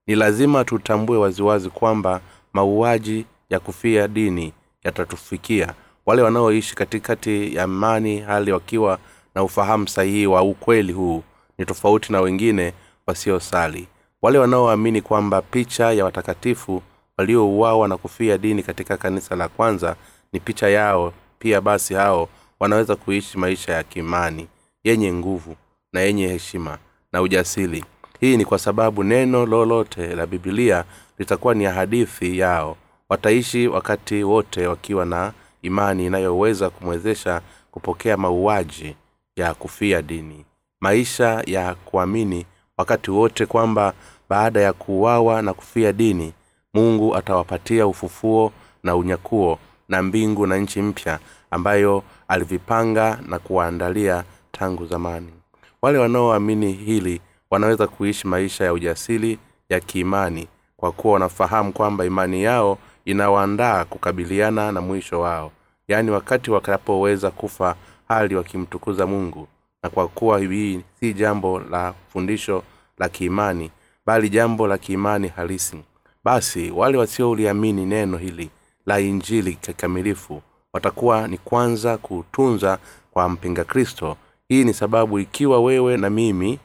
Ni 0.08 0.16
lazima 0.16 0.64
tutambue 0.66 1.18
waziwazi 1.18 1.70
kwamba 1.70 2.22
mauaji 2.54 3.26
ya 3.50 3.60
kufia 3.60 4.08
dini 4.08 4.54
yatatufikia. 4.84 5.74
Wale 6.06 6.22
wanaoishi 6.22 6.76
katikati 6.76 7.56
ya 7.56 7.64
amani 7.64 8.20
hali 8.20 8.52
wakiwa 8.52 9.00
na 9.36 9.44
ufahamu 9.44 9.88
sahihi 9.88 10.28
wa 10.28 10.42
ukweli 10.42 10.94
huu 10.94 11.24
ni 11.58 11.66
tofauti 11.66 12.12
na 12.12 12.22
wengine 12.22 12.74
wasiosali. 13.08 13.88
Wale 14.22 14.38
wanaoamini 14.40 15.02
kwamba 15.02 15.42
picha 15.42 15.92
ya 15.92 16.06
watakatifu 16.06 16.82
waliouawa 17.18 17.88
na 17.88 17.98
kufia 17.98 18.38
dini 18.38 18.64
katika 18.64 18.98
kanisa 18.98 19.36
la 19.36 19.48
kwanza 19.48 19.96
ni 20.34 20.40
picha 20.40 20.70
yao 20.70 21.14
pia 21.40 21.62
basi 21.62 21.94
hao 21.94 22.30
wanaweza 22.60 22.96
kuishi 22.96 23.38
maisha 23.38 23.74
ya 23.74 23.84
kimani 23.84 24.48
yenye 24.84 25.14
nguvu 25.14 25.56
na 25.94 26.00
yenye 26.02 26.28
heshima 26.28 26.78
na 27.14 27.22
ujasiri. 27.22 27.86
Hii 28.20 28.38
ni 28.38 28.46
kwa 28.46 28.60
sababu 28.60 29.04
neno 29.04 29.46
lolote 29.46 30.16
la 30.16 30.26
bibilia 30.26 30.84
litakuwa 31.18 31.54
ni 31.56 31.66
hadithi 31.66 32.40
yao. 32.40 32.78
Wataishi 33.10 33.68
wakati 33.68 34.24
wote 34.24 34.68
wakiwa 34.68 35.06
na 35.06 35.34
imani 35.62 36.06
inayoweza 36.06 36.70
kumwezesha 36.70 37.42
kupokea 37.72 38.18
mauaji 38.18 38.96
ya 39.36 39.54
kufia 39.54 40.02
dini. 40.02 40.46
Maisha 40.82 41.44
ya 41.46 41.76
kuamini 41.76 42.46
wakati 42.78 43.12
wote 43.12 43.46
kwamba 43.46 43.94
baada 44.30 44.62
ya 44.62 44.74
kuuawa 44.74 45.42
na 45.42 45.54
kufia 45.54 45.94
dini 45.94 46.34
mungu 46.74 47.16
atawapatia 47.16 47.88
ufufuo 47.88 48.52
na 48.84 48.96
unyakuo 48.96 49.60
na 49.90 50.02
mbingu 50.02 50.48
na 50.48 50.58
nchi 50.58 50.82
mpya 50.82 51.20
ambayo 51.52 52.04
alivipanga 52.28 53.20
na 53.28 53.40
kuwaandalia 53.40 54.24
tangu 54.52 54.86
zamani. 54.86 55.34
Wale 55.82 55.98
wanaoamini 55.98 56.72
hili 56.74 57.22
wanaweza 57.52 57.88
kuishi 57.88 58.28
maisha 58.28 58.64
ya 58.66 58.74
ujasiri 58.74 59.40
ya 59.70 59.80
kiimani 59.80 60.48
kwa 60.78 60.92
kuwa 60.92 61.14
wanafahamu 61.14 61.74
kwamba 61.74 62.06
imani 62.06 62.44
yao 62.44 62.78
inawaandaa 63.06 63.86
kukabiliana 63.86 64.72
na 64.72 64.82
mwisho 64.82 65.20
wao. 65.20 65.52
Yaani 65.88 66.12
wakati 66.12 66.52
watakapoweza 66.52 67.32
kufa 67.32 67.76
hali 68.08 68.36
wakimtukuza 68.36 69.08
mungu. 69.08 69.48
Na 69.84 69.90
kwa 69.90 70.08
kuwa 70.08 70.40
hii 70.40 70.82
si 71.00 71.14
jambo 71.14 71.60
la 71.60 71.94
fundisho 72.14 72.64
la 72.98 73.10
kiimani 73.10 73.72
bali 74.06 74.30
jambo 74.30 74.68
la 74.68 74.78
kiimani 74.78 75.28
halisi. 75.28 75.78
Basi 76.24 76.72
wale 76.72 76.98
wasioliamini 76.98 77.86
neno 77.86 78.18
hili 78.18 78.50
la 78.88 79.00
injili 79.00 79.54
kikamilifu 79.56 80.42
watakuwa 80.74 81.28
ni 81.28 81.38
kwanza 81.38 81.98
kutunza 81.98 82.80
kwa 83.12 83.30
mpinga 83.30 83.64
kristo. 83.64 84.18
Hii 84.50 84.64
ni 84.64 84.74
sababu 84.74 85.20
ikiwa 85.20 85.62
wewe 85.62 85.98
na 85.98 86.10
mimi 86.10 86.60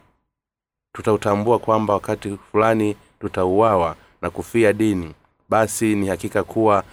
tutautambua 0.92 1.58
kwamba 1.58 1.94
wakati 1.94 2.38
fulani 2.52 2.96
tutauawa 3.20 3.96
na 4.22 4.30
kufia 4.30 4.72
dini 4.72 5.14
basi 5.48 5.94
ni 5.94 6.08
hakika 6.08 6.42
kuwa 6.44 6.84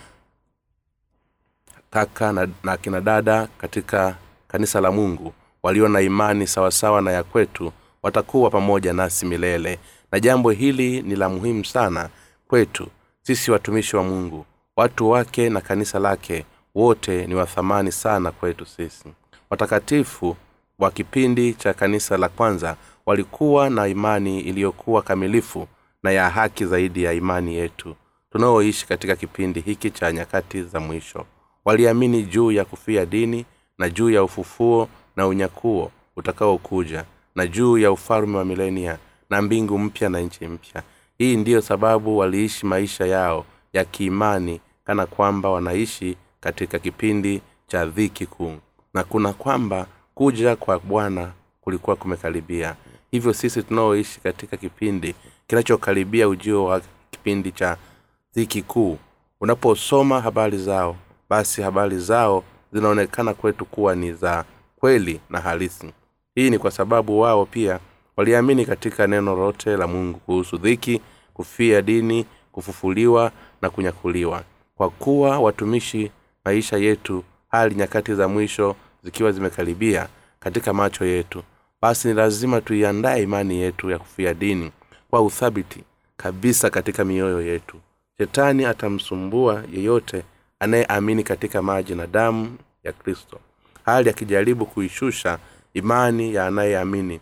kaka 1.90 2.34
na, 2.34 2.48
na 2.64 2.78
kina 2.78 3.02
dada 3.02 3.48
katika 3.58 4.16
kanisa 4.48 4.82
la 4.82 4.92
mungu 4.92 5.34
walio 5.64 5.88
na 5.88 6.02
imani 6.02 6.48
sawasawa 6.48 7.02
na 7.02 7.12
ya 7.12 7.24
kwetu 7.24 7.72
watakuwa 8.04 8.50
pamoja 8.50 8.94
nasi 8.94 9.26
milele. 9.26 9.80
Na 10.12 10.20
jambo 10.20 10.52
hili 10.52 11.02
ni 11.02 11.16
la 11.16 11.30
muhimu 11.30 11.66
sana 11.66 12.10
kwetu 12.48 12.88
sisi 13.22 13.52
watumishi 13.52 13.96
wa 13.96 14.04
mungu 14.04 14.46
watu 14.80 15.10
wake 15.10 15.50
na 15.50 15.62
kanisa 15.62 16.00
lake 16.00 16.46
wote 16.76 17.28
ni 17.28 17.36
wathamani 17.36 17.92
sana 17.92 18.32
kwetu 18.32 18.66
sisi. 18.66 19.06
Watakatifu 19.50 20.36
wa 20.80 20.92
kipindi 20.92 21.54
cha 21.54 21.74
kanisa 21.74 22.18
la 22.18 22.30
kwanza 22.30 22.76
walikuwa 23.06 23.70
na 23.70 23.88
imani 23.88 24.40
iliyokuwa 24.42 25.02
kamilifu 25.02 25.68
na 26.04 26.12
ya 26.12 26.30
haki 26.30 26.66
zaidi 26.66 27.04
ya 27.04 27.14
imani 27.14 27.56
yetu 27.56 27.96
tunaoishi 28.32 28.88
katika 28.88 29.16
kipindi 29.16 29.60
hiki 29.60 29.92
cha 29.92 30.12
nyakati 30.12 30.64
za 30.64 30.80
mwisho. 30.80 31.26
Waliamini 31.66 32.24
juu 32.24 32.52
ya 32.52 32.66
kufia 32.66 33.06
dini 33.06 33.46
na 33.78 33.90
juu 33.90 34.10
ya 34.10 34.24
ufufuo 34.24 34.90
na 35.16 35.28
unyakuo 35.28 35.92
utakaokuja 36.16 37.06
na 37.36 37.48
juu 37.48 37.78
ya 37.78 37.92
ufalme 37.92 38.38
wa 38.38 38.46
milenia 38.46 38.98
na 39.30 39.42
mbingu 39.42 39.78
mpya 39.80 40.10
na 40.10 40.20
nchi 40.20 40.48
mpya. 40.48 40.84
Hii 41.18 41.38
ndiyo 41.38 41.62
sababu 41.62 42.18
waliishi 42.18 42.66
maisha 42.66 43.06
yao 43.06 43.46
ya 43.74 43.86
kiimani 43.86 44.62
kana 44.90 45.06
kwamba 45.06 45.50
wanaishi 45.50 46.18
katika 46.40 46.80
kipindi 46.80 47.42
cha 47.68 47.86
dhiki 47.86 48.26
kuu. 48.26 48.54
Na 48.94 49.04
kuna 49.04 49.34
kwamba 49.34 49.88
kuja 50.16 50.56
kwa 50.56 50.80
bwana 50.80 51.32
kulikuwa 51.62 51.96
kumekaribia. 51.96 52.76
Hivyo 53.12 53.34
sisi 53.34 53.64
tunaoishi 53.64 54.20
katika 54.20 54.58
kipindi 54.58 55.16
kinachokaribia 55.48 56.28
ujio 56.30 56.66
wa 56.66 56.82
kipindi 57.12 57.52
cha 57.52 57.78
dhiki 58.36 58.62
kuu 58.62 58.98
unaposoma 59.42 60.22
habari 60.22 60.58
zao 60.58 60.96
basi 61.30 61.62
habari 61.62 62.00
zao 62.00 62.44
zinaonekana 62.74 63.34
kwetu 63.34 63.66
kuwa 63.66 63.96
ni 63.96 64.14
za 64.14 64.46
kweli 64.76 65.20
na 65.30 65.40
halisi. 65.40 65.94
Hii 66.36 66.50
ni 66.50 66.60
kwa 66.60 66.72
sababu 66.72 67.20
wao 67.20 67.46
pia 67.46 67.80
waliamini 68.18 68.66
katika 68.66 69.08
neno 69.08 69.36
lote 69.36 69.78
la 69.78 69.88
mungu 69.88 70.20
kuhusu 70.20 70.58
dhiki 70.58 71.02
kufia 71.34 71.82
dini 71.82 72.26
kufufuliwa 72.52 73.32
na 73.62 73.70
kunyakuliwa 73.70 74.44
kwa 74.80 74.90
kuwa 74.90 75.40
watumishi 75.40 76.12
maisha 76.46 76.78
yetu 76.78 77.24
hali 77.48 77.76
nyakati 77.76 78.16
za 78.16 78.28
mwisho 78.28 78.76
zikiwa 79.04 79.32
zimekaribia 79.32 80.08
katika 80.40 80.74
macho 80.74 81.06
yetu. 81.06 81.44
Basi 81.82 82.08
ni 82.08 82.14
lazima 82.14 82.62
tuiandae 82.62 83.24
imani 83.24 83.60
yetu 83.60 83.90
ya 83.90 84.00
kufia 84.00 84.34
dini 84.34 84.72
kwa 85.10 85.22
uthabiti 85.22 85.84
kabisa 86.18 86.70
katika 86.70 87.06
mioyo 87.06 87.42
yetu. 87.42 87.78
Shetani 88.18 88.66
atamsumbua 88.66 89.64
yeyote 89.74 90.24
anayeamini 90.60 91.24
katika 91.24 91.62
maji 91.62 91.96
na 91.96 92.08
damu 92.08 92.58
ya 92.84 92.92
kristo. 92.94 93.40
Hali 93.86 94.10
akijaribu 94.10 94.66
kuishusha 94.66 95.40
imani 95.74 96.34
ya 96.34 96.48
anayeamini. 96.48 97.20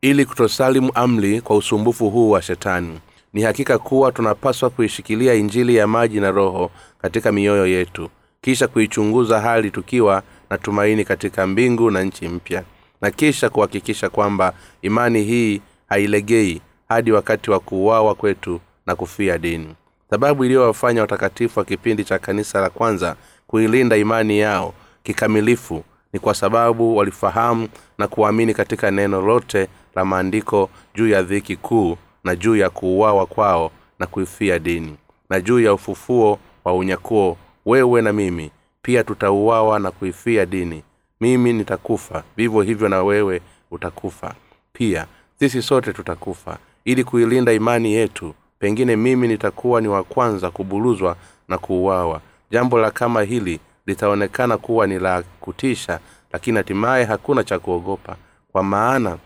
Ili 0.00 0.24
kutosalimu 0.26 0.90
amri 0.94 1.40
kwa 1.40 1.56
usumbufu 1.56 2.10
huu 2.10 2.30
wa 2.30 2.42
shetani 2.42 3.00
ni 3.32 3.42
hakika 3.42 3.78
kuwa 3.78 4.12
tunapaswa 4.12 4.70
kuishikilia 4.70 5.34
injili 5.34 5.76
ya 5.76 5.86
maji 5.86 6.20
na 6.20 6.30
roho 6.30 6.70
katika 7.02 7.32
mioyo 7.32 7.66
yetu 7.66 8.10
kisha 8.40 8.68
kuichunguza 8.68 9.40
hali 9.40 9.70
tukiwa 9.70 10.22
na 10.50 10.58
tumaini 10.58 11.04
katika 11.04 11.46
mbingu 11.46 11.90
na 11.90 12.02
nchi 12.02 12.28
mpya 12.28 12.62
na 13.00 13.10
kisha 13.10 13.48
kuhakikisha 13.50 14.08
kwamba 14.10 14.52
imani 14.82 15.22
hii 15.22 15.60
hailegei 15.88 16.60
hadi 16.88 17.12
wakati 17.12 17.50
wa 17.50 17.60
kuuawa 17.60 18.14
kwetu 18.14 18.60
na 18.86 18.94
kufia 18.96 19.38
dini. 19.38 19.74
Sababu 20.10 20.44
iliyowafanya 20.44 21.00
watakatifu 21.00 21.58
wa 21.58 21.64
kipindi 21.64 22.04
cha 22.04 22.18
kanisa 22.18 22.60
la 22.60 22.70
kwanza 22.70 23.16
kuilinda 23.46 23.96
imani 23.96 24.38
yao 24.38 24.74
kikamilifu 25.02 25.84
ni 26.12 26.20
kwa 26.20 26.34
sababu 26.34 26.96
walifahamu 26.96 27.68
na 27.98 28.08
kuamini 28.08 28.54
katika 28.54 28.90
neno 28.90 29.20
lote 29.20 29.68
la 29.94 30.04
maandiko 30.04 30.70
juu 30.94 31.08
ya 31.08 31.22
dhiki 31.22 31.56
kuu 31.56 31.96
na 32.26 32.36
juu 32.36 32.56
ya 32.56 32.70
kuuawa 32.70 33.26
kwao 33.26 33.70
na 33.98 34.06
kuifia 34.06 34.58
dini 34.58 34.96
na 35.30 35.40
juu 35.40 35.60
ya 35.60 35.74
ufufuo 35.74 36.38
wa 36.64 36.74
unyakuo 36.74 37.36
wewe 37.66 38.02
na 38.02 38.12
mimi 38.12 38.50
pia 38.82 39.04
tutauawa 39.04 39.78
na 39.78 39.90
kuifia 39.90 40.46
dini. 40.46 40.82
Mimi 41.20 41.52
nitakufa 41.52 42.22
vivyo 42.36 42.62
hivyo 42.62 42.88
na 42.88 43.02
wewe 43.02 43.40
utakufa. 43.70 44.34
Pia 44.72 45.06
sisi 45.38 45.62
sote 45.62 45.92
tutakufa 45.92 46.58
ili 46.84 47.04
kuilinda 47.04 47.52
imani 47.52 47.92
yetu. 47.92 48.34
Pengine 48.58 48.96
mimi 48.96 49.28
nitakuwa 49.28 49.80
ni 49.80 49.88
wa 49.88 50.02
kwanza 50.04 50.50
kubuluzwa 50.50 51.16
na 51.48 51.58
kuuawa. 51.58 52.20
Jambo 52.50 52.78
la 52.78 52.90
kama 52.90 53.22
hili 53.22 53.60
litaonekana 53.86 54.56
kuwa 54.58 54.86
ni 54.86 54.98
la 54.98 55.22
kutisha 55.40 56.00
lakini 56.32 56.56
hatimaye 56.56 57.04
hakuna 57.04 57.44
cha 57.44 57.58
kuogopa. 57.58 58.16
Kwa 58.52 58.62
maana 58.62 59.18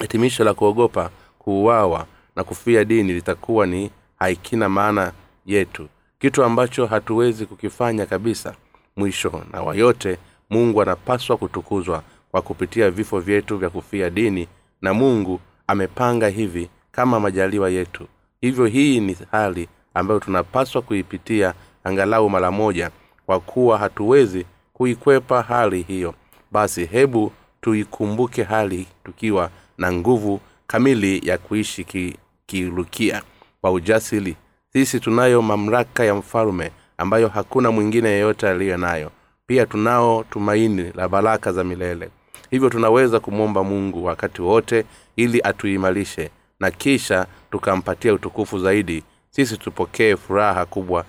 hitimisho 0.00 0.44
la 0.44 0.54
kuogopa 0.54 1.10
kuuawa 1.38 2.06
na 2.36 2.44
kufia 2.44 2.84
dini 2.84 3.12
litakuwa 3.12 3.66
ni 3.66 3.90
haikina 4.18 4.68
maana 4.68 5.12
yetu. 5.46 5.88
Kitu 6.18 6.44
ambacho 6.44 6.86
hatuwezi 6.86 7.46
kukifanya 7.46 8.06
kabisa 8.06 8.54
mwisho 8.96 9.42
na 9.52 9.62
wayote 9.62 10.18
mungu 10.50 10.82
anapaswa 10.82 11.36
kutukuzwa 11.36 12.02
kwa 12.30 12.42
kupitia 12.42 12.90
vifo 12.90 13.20
vyetu 13.20 13.58
vya 13.58 13.70
kufia 13.70 14.10
dini 14.10 14.48
na 14.82 14.94
mungu 14.94 15.40
amepanga 15.66 16.28
hivi 16.28 16.68
kama 16.92 17.20
majaliwa 17.20 17.70
yetu. 17.70 18.06
Hivyo 18.40 18.66
hii 18.66 19.00
ni 19.00 19.16
hali 19.30 19.68
ambayo 19.94 20.20
tunapaswa 20.20 20.82
kuipitia 20.82 21.54
angalau 21.84 22.30
mara 22.30 22.50
moja 22.50 22.90
kwa 23.26 23.40
kuwa 23.40 23.78
hatuwezi 23.78 24.46
kuikwepa 24.72 25.42
hali 25.42 25.82
hiyo. 25.82 26.14
Basi 26.52 26.84
hebu 26.86 27.32
tuikumbuke 27.60 28.42
hali 28.42 28.86
tukiwa 29.04 29.50
na 29.78 29.92
nguvu 29.92 30.40
kamili 30.66 31.28
ya 31.28 31.38
kuishi 31.38 31.84
ki, 31.84 32.16
kirukia 32.46 33.22
kwa 33.60 33.70
ujasiri 33.72 34.36
sisi 34.72 35.00
tunayo 35.00 35.42
mamlaka 35.42 36.04
ya 36.04 36.14
mfalume 36.14 36.70
ambayo 36.98 37.28
hakuna 37.28 37.70
mwingine 37.70 38.08
yeyote 38.08 38.48
aliyo 38.48 38.76
nayo. 38.76 39.10
Pia 39.46 39.66
tunao 39.66 40.24
tumaini 40.30 40.92
la 40.94 41.08
baraka 41.08 41.52
za 41.52 41.64
milele. 41.64 42.10
Hivyo 42.50 42.70
tunaweza 42.70 43.20
kumwomba 43.20 43.64
mungu 43.64 44.04
wakati 44.04 44.42
wote 44.42 44.84
ili 45.16 45.40
atuimarishe 45.44 46.30
na 46.60 46.70
kisha 46.70 47.26
tukampatia 47.50 48.14
utukufu 48.14 48.58
zaidi. 48.58 49.02
Sisi 49.30 49.56
tupokee 49.56 50.16
furaha 50.16 50.66
kubwa 50.66 51.04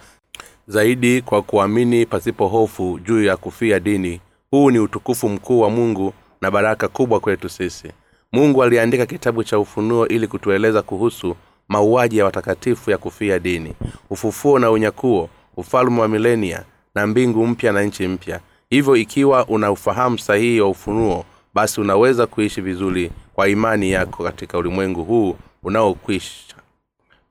zaidi 0.68 1.22
kwa 1.22 1.42
kuamini 1.42 2.06
pasipo 2.06 2.48
hofu 2.48 3.00
juu 3.00 3.24
ya 3.24 3.38
kufia 3.38 3.80
dini. 3.80 4.22
Huu 4.52 4.72
ni 4.72 4.80
utukufu 4.80 5.30
mkuu 5.30 5.60
wa 5.60 5.70
mungu 5.70 6.14
na 6.42 6.52
baraka 6.52 6.88
kubwa 6.88 7.20
kwetu 7.20 7.50
sisi 7.50 7.92
mungu 8.32 8.64
aliandika 8.64 9.06
kitabu 9.06 9.44
cha 9.44 9.60
ufunuo 9.60 10.08
ili 10.08 10.28
kutueleza 10.28 10.82
kuhusu 10.82 11.36
mauaji 11.68 12.18
ya 12.18 12.26
watakatifu 12.26 12.92
ya 12.92 12.98
kufia 12.98 13.40
dini 13.40 13.74
ufufuo 14.10 14.60
na 14.60 14.72
unyakuo 14.72 15.30
ufalume 15.58 16.02
wa 16.02 16.08
milenia 16.08 16.64
na 16.96 17.08
mbingu 17.08 17.48
mpya 17.48 17.72
na 17.72 17.84
nchi 17.84 18.08
mpya. 18.08 18.40
Hivyo 18.70 18.96
ikiwa 18.96 19.46
una 19.48 19.72
ufahamu 19.72 20.20
sahihi 20.20 20.62
wa 20.62 20.70
ufunuo 20.70 21.26
basi 21.54 21.82
unaweza 21.82 22.28
kuishi 22.28 22.62
vizuri 22.62 23.12
kwa 23.34 23.50
imani 23.50 23.92
yako 23.92 24.24
katika 24.24 24.58
ulimwengu 24.58 25.04
huu 25.04 25.36
unaokwisha. 25.64 26.56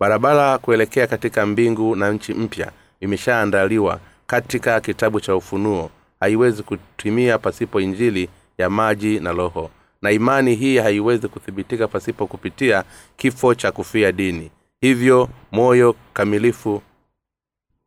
Barabara 0.00 0.58
kuelekea 0.58 1.06
katika 1.06 1.46
mbingu 1.46 1.96
na 1.96 2.12
nchi 2.12 2.34
mpya 2.34 2.70
imeshaandaliwa 3.00 4.00
katika 4.26 4.80
kitabu 4.80 5.20
cha 5.20 5.36
ufunuo. 5.36 5.90
Haiwezi 6.20 6.62
kutimia 6.62 7.38
pasipo 7.38 7.80
injili 7.80 8.28
ya 8.58 8.70
maji 8.70 9.20
na 9.20 9.32
roho 9.32 9.70
na 10.04 10.10
imani 10.12 10.54
hii 10.54 10.78
haiwezi 10.78 11.28
kuthibitika 11.28 11.88
pasipo 11.88 12.26
kupitia 12.26 12.84
kifo 13.16 13.54
cha 13.54 13.72
kufia 13.72 14.12
dini. 14.12 14.50
Hivyo 14.80 15.28
moyo 15.52 15.96
kamilifu 16.12 16.82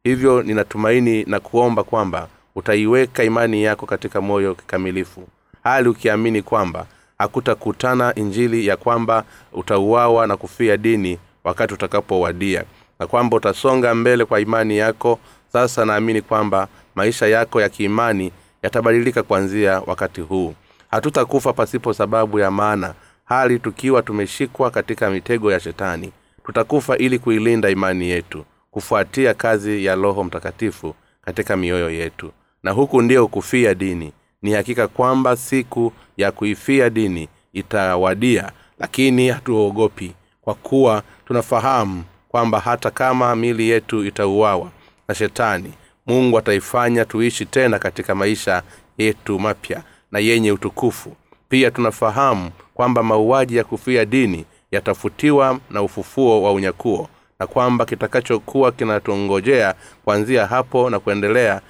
hivyo 0.03 0.43
ninatumaini 0.43 1.23
na 1.23 1.39
kuomba 1.39 1.83
kwamba 1.83 2.27
utaiweka 2.55 3.23
imani 3.23 3.63
yako 3.63 3.85
katika 3.85 4.21
moyo 4.21 4.55
kikamilifu. 4.55 5.27
Hali 5.63 5.89
ukiamini 5.89 6.41
kwamba 6.41 6.85
hakutakutana 7.17 8.15
injili 8.15 8.67
ya 8.67 8.77
kwamba 8.77 9.23
utauawa 9.53 10.27
na 10.27 10.37
kufia 10.37 10.77
dini 10.77 11.19
wakati 11.43 11.73
utakapowadia 11.73 12.63
na 12.99 13.07
kwamba 13.07 13.37
utasonga 13.37 13.95
mbele 13.95 14.25
kwa 14.25 14.39
imani 14.39 14.77
yako 14.77 15.19
sasa 15.53 15.85
naamini 15.85 16.21
kwamba 16.21 16.67
maisha 16.95 17.27
yako 17.27 17.61
ya 17.61 17.69
kiimani 17.69 18.31
yatabadilika 18.63 19.23
kuanzia 19.23 19.81
wakati 19.85 20.21
huu 20.21 20.53
hatutakufa 20.91 21.53
pasipo 21.53 21.93
sababu 21.93 22.39
ya 22.39 22.51
maana 22.51 22.93
hali 23.25 23.59
tukiwa 23.59 24.01
tumeshikwa 24.01 24.71
katika 24.71 25.09
mitego 25.09 25.51
ya 25.51 25.59
shetani. 25.59 26.11
Tutakufa 26.45 26.97
ili 26.97 27.19
kuilinda 27.19 27.69
imani 27.69 28.09
yetu 28.09 28.45
kufuatia 28.71 29.33
kazi 29.33 29.85
ya 29.85 29.95
roho 29.95 30.23
mtakatifu 30.23 30.95
katika 31.21 31.57
mioyo 31.57 31.89
yetu. 31.89 32.31
Na 32.63 32.71
huku 32.71 33.01
ndio 33.01 33.27
kufia 33.27 33.73
dini. 33.73 34.13
Ni 34.41 34.51
hakika 34.53 34.87
kwamba 34.87 35.35
siku 35.35 35.93
ya 36.17 36.31
kuifia 36.31 36.89
dini 36.89 37.29
itawadia 37.53 38.51
lakini 38.79 39.29
hatuogopi 39.29 40.13
kwa 40.41 40.53
kuwa 40.55 41.03
tunafahamu 41.25 42.03
kwamba 42.29 42.59
hata 42.59 42.91
kama 42.91 43.35
mili 43.35 43.69
yetu 43.69 44.05
itauawa 44.05 44.71
na 45.07 45.15
shetani 45.15 45.73
mungu 46.05 46.37
ataifanya 46.37 47.05
tuishi 47.05 47.45
tena 47.45 47.79
katika 47.79 48.15
maisha 48.15 48.63
yetu 48.97 49.39
mapya 49.39 49.83
na 50.11 50.19
yenye 50.19 50.51
utukufu. 50.51 51.15
Pia 51.49 51.71
tunafahamu 51.71 52.51
kwamba 52.73 53.03
mauaji 53.03 53.55
ya 53.57 53.63
kufia 53.63 54.05
dini 54.05 54.45
yatafutiwa 54.71 55.59
na 55.69 55.81
ufufuo 55.81 56.43
wa 56.43 56.53
unyakuo 56.53 57.09
na 57.39 57.47
kwamba 57.47 57.85
kitakachokuwa 57.85 58.71
kinatungojea 58.71 59.75
kuanzia 60.05 60.47
hapo 60.47 60.89
na 60.89 60.99
kuendelea 60.99 61.61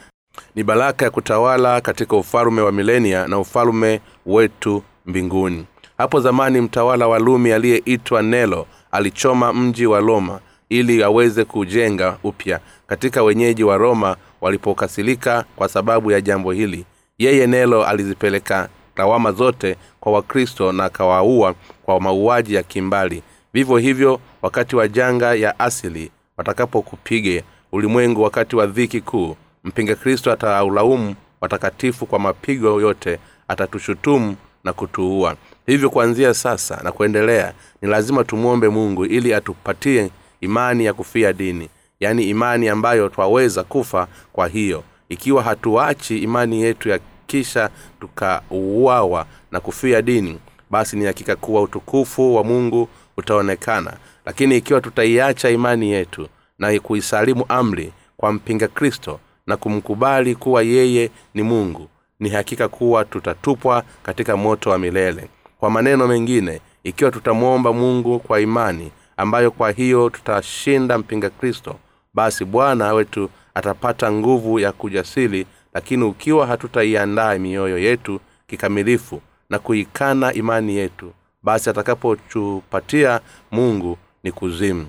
ni 0.55 0.63
baraka 0.63 1.05
ya 1.05 1.11
kutawala 1.11 1.81
katika 1.81 2.15
ufalume 2.15 2.61
wa 2.61 2.71
milenia 2.71 3.27
na 3.27 3.39
ufalume 3.39 4.01
wetu 4.25 4.83
mbinguni. 5.05 5.65
Hapo 5.97 6.19
zamani 6.19 6.61
mtawala 6.61 7.07
wa 7.07 7.19
lumi 7.19 7.51
aliyeitwa 7.51 8.21
nelo 8.21 8.65
alichoma 8.91 9.53
mji 9.53 9.85
wa 9.85 9.99
roma 9.99 10.39
ili 10.69 11.03
aweze 11.03 11.45
kujenga 11.45 12.17
upya. 12.23 12.59
Katika 12.87 13.23
wenyeji 13.23 13.63
wa 13.63 13.77
roma 13.77 14.15
walipokasilika 14.41 15.45
kwa 15.55 15.67
sababu 15.69 16.11
ya 16.11 16.21
jambo 16.21 16.51
hili 16.51 16.85
yeye 17.17 17.47
nelo 17.47 17.85
alizipeleka 17.85 18.69
lawama 18.95 19.31
zote 19.31 19.75
kwa 19.99 20.11
wakristo 20.11 20.71
na 20.71 20.83
akawaua 20.85 21.55
kwa 21.83 21.99
mauaji 22.01 22.53
ya 22.53 22.63
kimbali. 22.63 23.23
Vivyo 23.53 23.77
hivyo 23.77 24.19
wakati 24.41 24.75
wa 24.75 24.87
janga 24.87 25.35
ya 25.35 25.59
asili 25.59 26.11
watakapokupiga 26.37 27.41
ulimwengu 27.71 28.21
wakati 28.21 28.55
wa 28.55 28.67
dhiki 28.67 29.01
kuu 29.01 29.35
mpinga 29.63 29.95
kristo 29.95 30.31
ataulaumu 30.31 31.15
watakatifu 31.41 32.05
kwa 32.05 32.19
mapigo 32.19 32.81
yote 32.81 33.19
atatushutumu 33.47 34.35
na 34.63 34.73
kutuua. 34.73 35.35
Hivyo 35.65 35.89
kuanzia 35.89 36.33
sasa 36.33 36.79
na 36.83 36.91
kuendelea 36.91 37.53
ni 37.81 37.89
lazima 37.89 38.23
tumwombe 38.23 38.69
mungu 38.69 39.05
ili 39.05 39.33
atupatie 39.33 40.09
imani 40.41 40.85
ya 40.85 40.93
kufia 40.93 41.33
dini 41.33 41.69
yaani 41.99 42.23
imani 42.23 42.69
ambayo 42.69 43.09
twaweza 43.09 43.63
kufa 43.63 44.07
kwa 44.33 44.47
hiyo 44.47 44.83
ikiwa 45.09 45.43
hatuachi 45.43 46.17
imani 46.17 46.61
yetu 46.61 46.89
ya 46.89 46.99
kisha 47.27 47.69
tukauawa 47.99 49.25
na 49.51 49.59
kufia 49.59 50.01
dini 50.01 50.39
basi 50.69 50.97
ni 50.97 51.05
hakika 51.05 51.35
kuwa 51.35 51.61
utukufu 51.61 52.35
wa 52.35 52.43
mungu 52.43 52.89
utaonekana. 53.17 53.93
Lakini 54.25 54.57
ikiwa 54.57 54.81
tutaiacha 54.81 55.49
imani 55.49 55.91
yetu 55.91 56.27
na 56.59 56.79
kuisalimu 56.79 57.45
amri 57.49 57.93
kwa 58.17 58.33
mpinga 58.33 58.67
kristo 58.67 59.19
na 59.47 59.57
kumkubali 59.57 60.35
kuwa 60.35 60.63
yeye 60.63 61.11
ni 61.33 61.43
mungu 61.43 61.87
ni 62.19 62.29
hakika 62.29 62.67
kuwa 62.67 63.05
tutatupwa 63.05 63.83
katika 64.03 64.37
moto 64.37 64.69
wa 64.69 64.79
milele. 64.79 65.29
Kwa 65.59 65.69
maneno 65.69 66.07
mengine 66.07 66.61
ikiwa 66.83 67.11
tutamwomba 67.11 67.73
mungu 67.73 68.19
kwa 68.19 68.41
imani 68.41 68.91
ambayo 69.17 69.51
kwa 69.51 69.71
hiyo 69.71 70.09
tutashinda 70.09 70.97
mpinga 70.97 71.29
kristo 71.29 71.75
basi 72.13 72.45
bwana 72.45 72.93
wetu 72.93 73.29
atapata 73.57 74.11
nguvu 74.11 74.59
ya 74.59 74.71
kujasili 74.71 75.45
lakini 75.73 76.03
ukiwa 76.03 76.47
hatutaiandaa 76.47 77.37
mioyo 77.39 77.77
yetu 77.77 78.19
kikamilifu 78.47 79.21
na 79.49 79.59
kuikana 79.59 80.33
imani 80.33 80.75
yetu 80.75 81.13
basi 81.43 81.69
atakapotupatia 81.69 83.19
mungu 83.51 83.97
ni 84.23 84.31
kuzimu. 84.31 84.87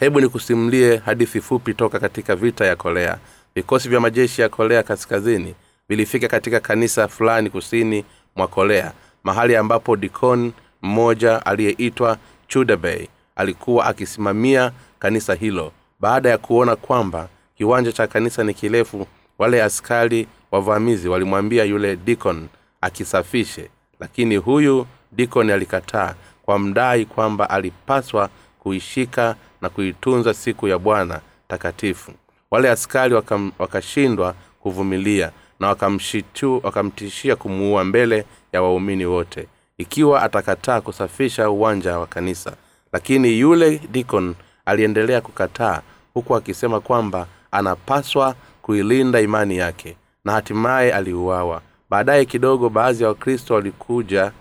Hebu 0.00 0.20
nikusimulie 0.20 0.96
hadithi 0.96 1.40
fupi 1.40 1.74
toka 1.74 2.00
katika 2.00 2.36
vita 2.36 2.66
ya 2.66 2.76
korea 2.76 3.18
vikosi 3.54 3.88
vya 3.88 4.00
majeshi 4.00 4.40
ya 4.42 4.48
korea 4.48 4.82
kaskazini 4.82 5.54
vilifika 5.88 6.28
katika 6.28 6.60
kanisa 6.60 7.08
fulani 7.08 7.50
kusini 7.50 8.04
mwa 8.36 8.48
korea 8.48 8.92
mahali 9.24 9.56
ambapo 9.56 9.96
dikon 9.96 10.52
mmoja 10.82 11.46
aliyeitwa 11.46 12.18
chudabey 12.48 13.06
alikuwa 13.36 13.86
akisimamia 13.86 14.72
kanisa 14.98 15.34
hilo 15.34 15.72
baada 16.00 16.28
ya 16.30 16.38
kuona 16.38 16.76
kwamba 16.76 17.28
kiwanja 17.54 17.92
cha 17.92 18.06
kanisa 18.06 18.44
ni 18.44 18.54
kirefu 18.54 19.06
wale 19.38 19.62
askari 19.62 20.26
wavamizi 20.50 21.08
walimwambia 21.08 21.64
yule 21.64 21.96
dikon 21.96 22.48
akisafishe. 22.80 23.70
Lakini 24.00 24.36
huyu 24.36 24.86
dikon 25.12 25.50
alikataa 25.50 26.14
kwa 26.42 26.58
mdai 26.58 27.04
kwamba 27.04 27.50
alipaswa 27.50 28.28
kuishika 28.58 29.36
na 29.60 29.68
kuitunza 29.68 30.34
siku 30.34 30.68
ya 30.68 30.78
bwana 30.78 31.20
takatifu. 31.48 32.12
Wale 32.50 32.70
askari 32.70 33.14
wakam, 33.14 33.52
wakashindwa 33.58 34.34
kuvumilia 34.60 35.30
na 35.60 35.66
wakamshitu, 35.68 36.60
wakamtishia 36.62 37.36
kumuua 37.36 37.84
mbele 37.84 38.24
ya 38.52 38.62
waumini 38.62 39.06
wote 39.06 39.48
ikiwa 39.78 40.22
atakataa 40.22 40.80
kusafisha 40.80 41.50
uwanja 41.50 41.98
wa 41.98 42.06
kanisa. 42.06 42.52
Lakini 42.92 43.38
yule 43.38 43.80
dikon 43.90 44.34
aliendelea 44.68 45.20
kukataa 45.20 45.82
huku 46.14 46.36
akisema 46.36 46.80
kwamba 46.80 47.26
anapaswa 47.50 48.34
kuilinda 48.62 49.20
imani 49.20 49.56
yake 49.56 49.96
na 50.24 50.32
hatimaye 50.32 50.92
aliuawa. 50.92 51.62
Baadaye 51.90 52.24
kidogo 52.24 52.68
baadhi 52.68 53.02
ya 53.02 53.08
wakristo 53.08 53.54
walikuja 53.54 54.32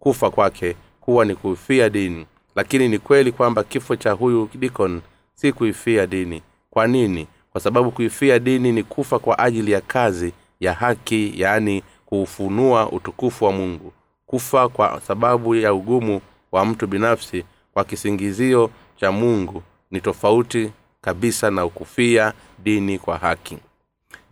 kufa 0.00 0.30
kwake 0.30 0.76
kuwa 1.00 1.24
ni 1.24 1.34
kuifia 1.34 1.88
dini. 1.90 2.26
Lakini 2.56 2.88
ni 2.88 2.98
kweli 2.98 3.32
kwamba 3.32 3.64
kifo 3.64 3.96
cha 3.96 4.12
huyu 4.12 4.48
dikon 4.54 5.00
si 5.34 5.52
kuifia 5.52 6.06
dini. 6.06 6.42
Kwa 6.70 6.86
nini? 6.86 7.26
Kwa 7.52 7.60
sababu 7.60 7.90
kuifia 7.90 8.38
dini 8.38 8.72
ni 8.72 8.82
kufa 8.82 9.18
kwa 9.18 9.38
ajili 9.38 9.72
ya 9.72 9.80
kazi 9.80 10.32
ya 10.60 10.72
haki 10.72 11.32
yaani 11.36 11.82
kuufunua 12.06 12.90
utukufu 12.90 13.44
wa 13.44 13.52
mungu. 13.52 13.92
Kufa 14.26 14.68
kwa 14.68 15.00
sababu 15.00 15.54
ya 15.54 15.74
ugumu 15.74 16.20
wa 16.52 16.64
mtu 16.64 16.86
binafsi 16.86 17.44
kwa 17.74 17.84
kisingizio 17.84 18.70
cha 19.02 19.12
mungu 19.12 19.62
ni 19.90 20.00
tofauti 20.00 20.70
kabisa 21.00 21.50
na 21.50 21.64
ukufia 21.64 22.32
dini 22.58 22.98
kwa 22.98 23.18
haki. 23.18 23.58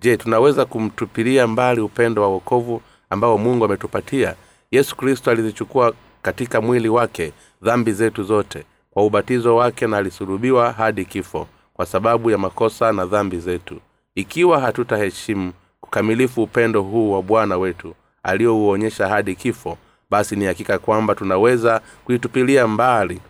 Je 0.01 0.17
tunaweza 0.17 0.65
kumtupilia 0.65 1.47
mbali 1.47 1.81
upendo 1.81 2.23
wa 2.23 2.29
wokovu 2.29 2.83
ambao 3.11 3.39
mungu 3.39 3.65
ametupatia? 3.65 4.35
Yesu 4.71 4.97
kristo 4.97 5.31
alizichukua 5.31 5.93
katika 6.23 6.61
mwili 6.61 6.89
wake 6.89 7.33
dhambi 7.63 7.93
zetu 7.93 8.23
zote 8.23 8.65
kwa 8.91 9.05
ubatizo 9.05 9.57
wake 9.57 9.87
na 9.87 9.97
alisulubiwa 9.97 10.73
hadi 10.73 11.05
kifo 11.05 11.47
kwa 11.75 11.87
sababu 11.87 12.31
ya 12.31 12.39
makosa 12.39 12.93
na 12.93 13.07
dhambi 13.07 13.39
zetu. 13.39 13.81
Ikiwa 14.15 14.61
hatutaheshimu 14.61 15.53
kukamilifu 15.81 16.43
upendo 16.43 16.83
huu 16.83 17.13
wa 17.13 17.23
bwana 17.23 17.59
wetu 17.59 17.95
aliyouonyesha 18.23 19.09
hadi 19.09 19.35
kifo 19.35 19.79
basi 20.11 20.37
ni 20.37 20.45
hakika 20.45 20.79
kwamba 20.79 21.15
tunaweza 21.15 21.81
kuitupilia 22.05 22.67
mbali 22.67 23.21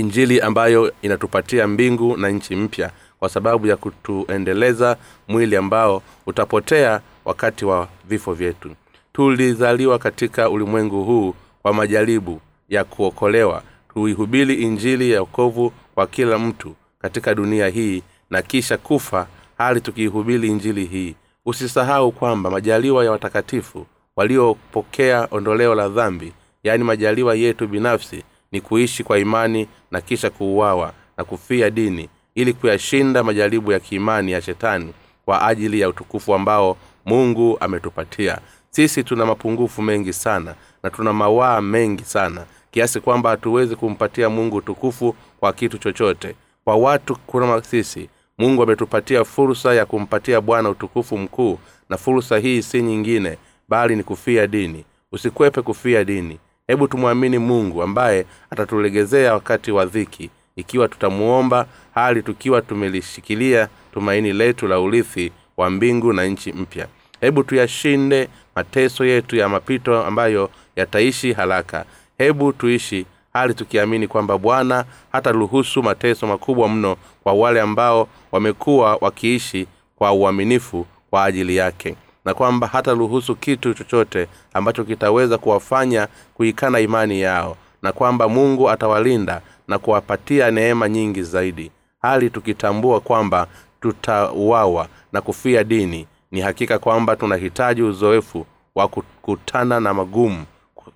injili 0.00 0.40
ambayo 0.40 0.92
inatupatia 1.02 1.66
mbingu 1.66 2.16
na 2.16 2.28
nchi 2.28 2.56
mpya 2.56 2.90
kwa 3.18 3.28
sababu 3.28 3.66
ya 3.66 3.76
kutuendeleza 3.76 4.96
mwili 5.28 5.56
ambao 5.56 6.02
utapotea 6.26 7.00
wakati 7.24 7.64
wa 7.64 7.88
vifo 8.08 8.32
vyetu. 8.34 8.70
Tulizaliwa 9.12 9.98
katika 9.98 10.50
ulimwengu 10.50 11.04
huu 11.04 11.34
kwa 11.62 11.72
majaribu 11.72 12.40
ya 12.68 12.84
kuokolewa. 12.84 13.62
Tuihubiri 13.94 14.54
injili 14.54 15.10
ya 15.10 15.22
okovu 15.22 15.72
kwa 15.94 16.06
kila 16.06 16.38
mtu 16.38 16.74
katika 16.98 17.34
dunia 17.34 17.68
hii 17.68 18.02
na 18.30 18.42
kisha 18.42 18.76
kufa 18.78 19.26
hali 19.58 19.80
tukiihubiri 19.80 20.48
injili 20.48 20.84
hii. 20.84 21.14
Usisahau 21.46 22.12
kwamba 22.12 22.50
majaliwa 22.50 23.04
ya 23.04 23.10
watakatifu 23.10 23.86
waliopokea 24.16 25.28
ondoleo 25.30 25.74
la 25.74 25.88
dhambi 25.88 26.32
yaani 26.64 26.84
majaliwa 26.84 27.34
yetu 27.34 27.68
binafsi 27.68 28.22
ni 28.56 28.60
kuishi 28.60 29.04
kwa 29.04 29.18
imani 29.18 29.68
na 29.90 30.00
kisha 30.00 30.30
kuuawa 30.30 30.92
na 31.16 31.24
kufia 31.24 31.70
dini 31.70 32.08
ili 32.34 32.52
kuyashinda 32.52 33.24
majaribu 33.24 33.72
ya 33.72 33.80
kiimani 33.80 34.32
ya 34.32 34.42
shetani 34.42 34.92
kwa 35.24 35.46
ajili 35.46 35.80
ya 35.80 35.88
utukufu 35.88 36.34
ambao 36.34 36.76
mungu 37.04 37.56
ametupatia. 37.60 38.38
Sisi 38.70 39.04
tuna 39.04 39.26
mapungufu 39.26 39.82
mengi 39.82 40.12
sana 40.12 40.54
na 40.82 40.90
tuna 40.90 41.12
mawaa 41.12 41.60
mengi 41.60 42.04
sana 42.04 42.44
kiasi 42.70 43.00
kwamba 43.00 43.30
hatuwezi 43.30 43.76
kumpatia 43.76 44.28
mungu 44.30 44.56
utukufu 44.56 45.16
kwa 45.40 45.52
kitu 45.52 45.78
chochote. 45.78 46.34
Kwa 46.64 46.76
watu 46.76 47.16
kama 47.16 47.62
sisi 47.62 48.08
mungu 48.38 48.62
ametupatia 48.62 49.24
fursa 49.24 49.74
ya 49.74 49.86
kumpatia 49.86 50.40
bwana 50.40 50.68
utukufu 50.70 51.18
mkuu 51.18 51.58
na 51.88 51.96
fursa 51.96 52.38
hii 52.38 52.62
si 52.62 52.82
nyingine 52.82 53.38
bali 53.68 53.96
ni 53.96 54.02
kufia 54.02 54.46
dini. 54.46 54.84
Usikwepe 55.12 55.62
kufia 55.62 56.04
dini 56.04 56.38
hebu 56.66 56.88
tumwamini 56.88 57.38
mungu 57.38 57.82
ambaye 57.82 58.26
atatulegezea 58.50 59.32
wakati 59.34 59.70
wa 59.72 59.86
dhiki. 59.86 60.30
Ikiwa 60.56 60.88
tutamuomba 60.88 61.66
hali 61.94 62.22
tukiwa 62.22 62.62
tumelishikilia 62.62 63.68
tumaini 63.94 64.32
letu 64.32 64.68
la 64.68 64.80
urithi 64.80 65.32
wa 65.56 65.70
mbingu 65.70 66.12
na 66.12 66.24
nchi 66.24 66.52
mpya. 66.52 66.86
Hebu 67.20 67.44
tuyashinde 67.44 68.28
mateso 68.56 69.04
yetu 69.04 69.36
ya 69.36 69.48
mapito 69.48 70.04
ambayo 70.04 70.50
yataishi 70.76 71.32
haraka. 71.32 71.84
Hebu 72.18 72.52
tuishi 72.52 73.06
hali 73.32 73.54
tukiamini 73.54 74.08
kwamba 74.08 74.38
bwana 74.38 74.84
hataruhusu 75.12 75.82
mateso 75.82 76.26
makubwa 76.26 76.68
mno 76.68 76.96
kwa 77.22 77.32
wale 77.32 77.60
ambao 77.60 78.08
wamekuwa 78.32 78.96
wakiishi 79.00 79.66
kwa 79.96 80.12
uaminifu 80.12 80.86
kwa 81.10 81.24
ajili 81.24 81.56
yake 81.56 81.96
na 82.26 82.34
kwamba 82.34 82.66
hataruhusu 82.66 83.36
kitu 83.36 83.74
chochote 83.74 84.28
ambacho 84.54 84.84
kitaweza 84.84 85.38
kuwafanya 85.38 86.08
kuikana 86.34 86.80
imani 86.80 87.20
yao 87.20 87.56
na 87.82 87.92
kwamba 87.92 88.28
mungu 88.28 88.70
atawalinda 88.70 89.40
na 89.68 89.78
kuwapatia 89.78 90.50
neema 90.50 90.88
nyingi 90.88 91.22
zaidi. 91.22 91.70
Hali 92.02 92.30
tukitambua 92.30 93.00
kwamba 93.00 93.46
tutauawa 93.80 94.88
na 95.12 95.20
kufia 95.20 95.64
dini 95.64 96.06
ni 96.30 96.40
hakika 96.40 96.78
kwamba 96.78 97.16
tunahitaji 97.16 97.82
uzoefu 97.82 98.46
wa 98.74 98.88
kukutana 98.88 99.80
na 99.80 99.94
magumu 99.94 100.44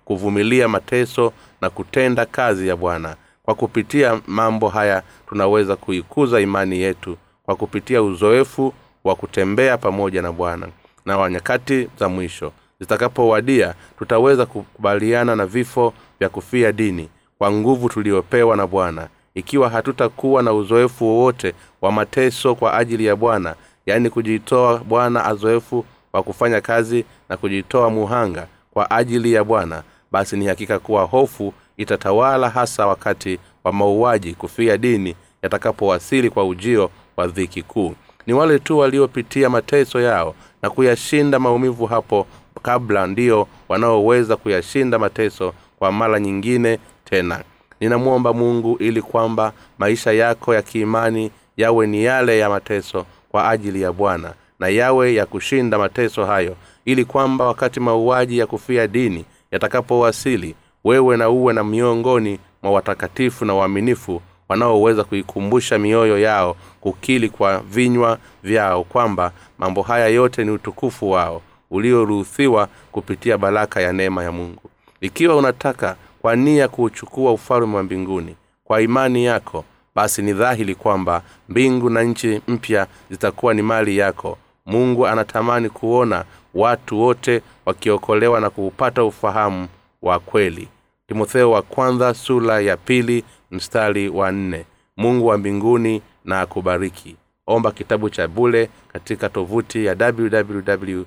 kuvumilia 0.05 0.67
mateso 0.67 1.33
na 1.61 1.69
kutenda 1.69 2.25
kazi 2.25 2.67
ya 2.67 2.75
bwana. 2.75 3.15
Kwa 3.43 3.55
kupitia 3.55 4.21
mambo 4.27 4.69
haya 4.69 5.03
tunaweza 5.29 5.75
kuikuza 5.75 6.39
imani 6.39 6.79
yetu 6.79 7.17
kwa 7.45 7.55
kupitia 7.55 8.03
uzoefu 8.03 8.73
wa 9.03 9.15
kutembea 9.15 9.77
pamoja 9.77 10.21
na 10.21 10.31
bwana 10.31 10.67
na 11.05 11.17
wa 11.17 11.29
nyakati 11.29 11.87
za 11.99 12.09
mwisho. 12.09 12.51
Zitakapowadia 12.79 13.73
tutaweza 13.99 14.45
kukubaliana 14.45 15.35
na 15.35 15.45
vifo 15.45 15.93
vya 16.19 16.29
kufia 16.29 16.71
dini 16.71 17.09
kwa 17.37 17.51
nguvu 17.51 17.89
tuliyopewa 17.89 18.57
na 18.57 18.67
bwana. 18.67 19.07
Ikiwa 19.35 19.69
hatutakuwa 19.69 20.43
na 20.43 20.53
uzoefu 20.53 21.05
wowote 21.05 21.53
wa 21.81 21.91
mateso 21.91 22.55
kwa 22.55 22.73
ajili 22.77 23.05
ya 23.05 23.15
bwana 23.15 23.55
yaani 23.85 24.09
kujitoa 24.09 24.77
bwana 24.79 25.25
azoefu 25.25 25.85
wa 26.13 26.23
kufanya 26.23 26.61
kazi 26.61 27.05
na 27.29 27.37
kujitoa 27.37 27.89
muhanga 27.89 28.47
kwa 28.71 28.91
ajili 28.91 29.33
ya 29.33 29.43
bwana 29.43 29.83
basi 30.11 30.37
ni 30.37 30.45
hakika 30.45 30.79
kuwa 30.79 31.03
hofu 31.03 31.53
itatawala 31.77 32.49
hasa 32.49 32.87
wakati 32.87 33.39
wa 33.63 33.71
mauaji 33.73 34.33
kufia 34.33 34.77
dini 34.77 35.15
yatakapowasili 35.41 36.29
kwa 36.29 36.45
ujio 36.47 36.89
wa 37.17 37.27
dhiki 37.27 37.63
kuu 37.63 37.95
ni 38.31 38.35
wale 38.37 38.59
tu 38.59 38.77
waliopitia 38.77 39.49
mateso 39.49 40.01
yao 40.01 40.35
na 40.61 40.69
kuyashinda 40.69 41.39
maumivu 41.39 41.85
hapo 41.85 42.27
kabla 42.61 43.07
ndiyo 43.07 43.47
wanaoweza 43.69 44.35
kuyashinda 44.37 44.99
mateso 44.99 45.53
kwa 45.79 45.91
mara 45.91 46.19
nyingine 46.19 46.79
tena. 47.05 47.43
Ninamwomba 47.79 48.33
mungu 48.33 48.77
ili 48.79 49.01
kwamba 49.01 49.53
maisha 49.77 50.11
yako 50.11 50.53
ya 50.53 50.61
kiimani 50.61 51.31
yawe 51.57 51.87
ni 51.87 52.03
yale 52.03 52.39
ya 52.39 52.49
mateso 52.49 53.05
kwa 53.29 53.49
ajili 53.49 53.81
ya 53.81 53.91
bwana 53.91 54.33
na 54.59 54.67
yawe 54.67 55.13
ya 55.13 55.25
kushinda 55.25 55.77
mateso 55.77 56.25
hayo 56.25 56.55
ili 56.85 57.05
kwamba 57.05 57.45
wakati 57.45 57.79
mauaji 57.79 58.37
ya 58.37 58.47
kufia 58.47 58.87
dini 58.87 59.25
yatakapowasili 59.51 60.55
wewe 60.83 61.17
na 61.17 61.29
uwe 61.29 61.53
na 61.53 61.63
miongoni 61.63 62.39
mwa 62.63 62.71
watakatifu 62.71 63.45
na 63.45 63.53
waaminifu 63.53 64.21
wanaoweza 64.51 65.03
kuikumbusha 65.03 65.79
mioyo 65.79 66.19
yao 66.19 66.55
kukili 66.81 67.29
kwa 67.29 67.59
vinywa 67.59 68.17
vyao 68.43 68.83
kwamba 68.83 69.31
mambo 69.57 69.81
haya 69.81 70.07
yote 70.07 70.43
ni 70.43 70.51
utukufu 70.51 71.11
wao 71.11 71.41
ulioruhusiwa 71.69 72.67
kupitia 72.91 73.37
baraka 73.37 73.81
ya 73.81 73.93
neema 73.93 74.23
ya 74.23 74.31
mungu. 74.31 74.61
Ikiwa 75.01 75.35
unataka 75.35 75.95
kwa 76.21 76.35
nia 76.35 76.67
kuuchukua 76.67 77.31
ufalme 77.31 77.75
wa 77.75 77.83
mbinguni 77.83 78.35
kwa 78.63 78.81
imani 78.81 79.25
yako 79.25 79.65
basi 79.95 80.21
ni 80.21 80.33
dhahiri 80.33 80.75
kwamba 80.75 81.21
mbingu 81.49 81.89
na 81.89 82.03
nchi 82.03 82.41
mpya 82.47 82.87
zitakuwa 83.09 83.53
ni 83.53 83.61
mali 83.61 83.97
yako. 83.97 84.37
Mungu 84.65 85.07
anatamani 85.07 85.69
kuona 85.69 86.23
watu 86.53 86.99
wote 87.01 87.41
wakiokolewa 87.65 88.39
na 88.39 88.49
kuupata 88.49 89.03
ufahamu 89.03 89.67
wa 90.01 90.19
kweli 90.19 90.67
timotheo 91.11 91.51
wa 91.51 91.61
kwanza 91.61 92.13
sura 92.13 92.61
ya 92.61 92.77
pili 92.77 93.23
mstari 93.51 94.09
wa 94.09 94.31
nne. 94.31 94.65
Mungu 94.97 95.27
wa 95.27 95.37
mbinguni 95.37 96.01
na 96.25 96.41
akubariki. 96.41 97.15
Omba 97.47 97.71
kitabu 97.71 98.09
cha 98.09 98.27
bule 98.27 98.69
katika 98.93 99.29
tovuti 99.29 99.85
ya 99.85 99.95
www 99.99 101.01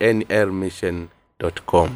nrmission 0.00 1.06
com 1.66 1.90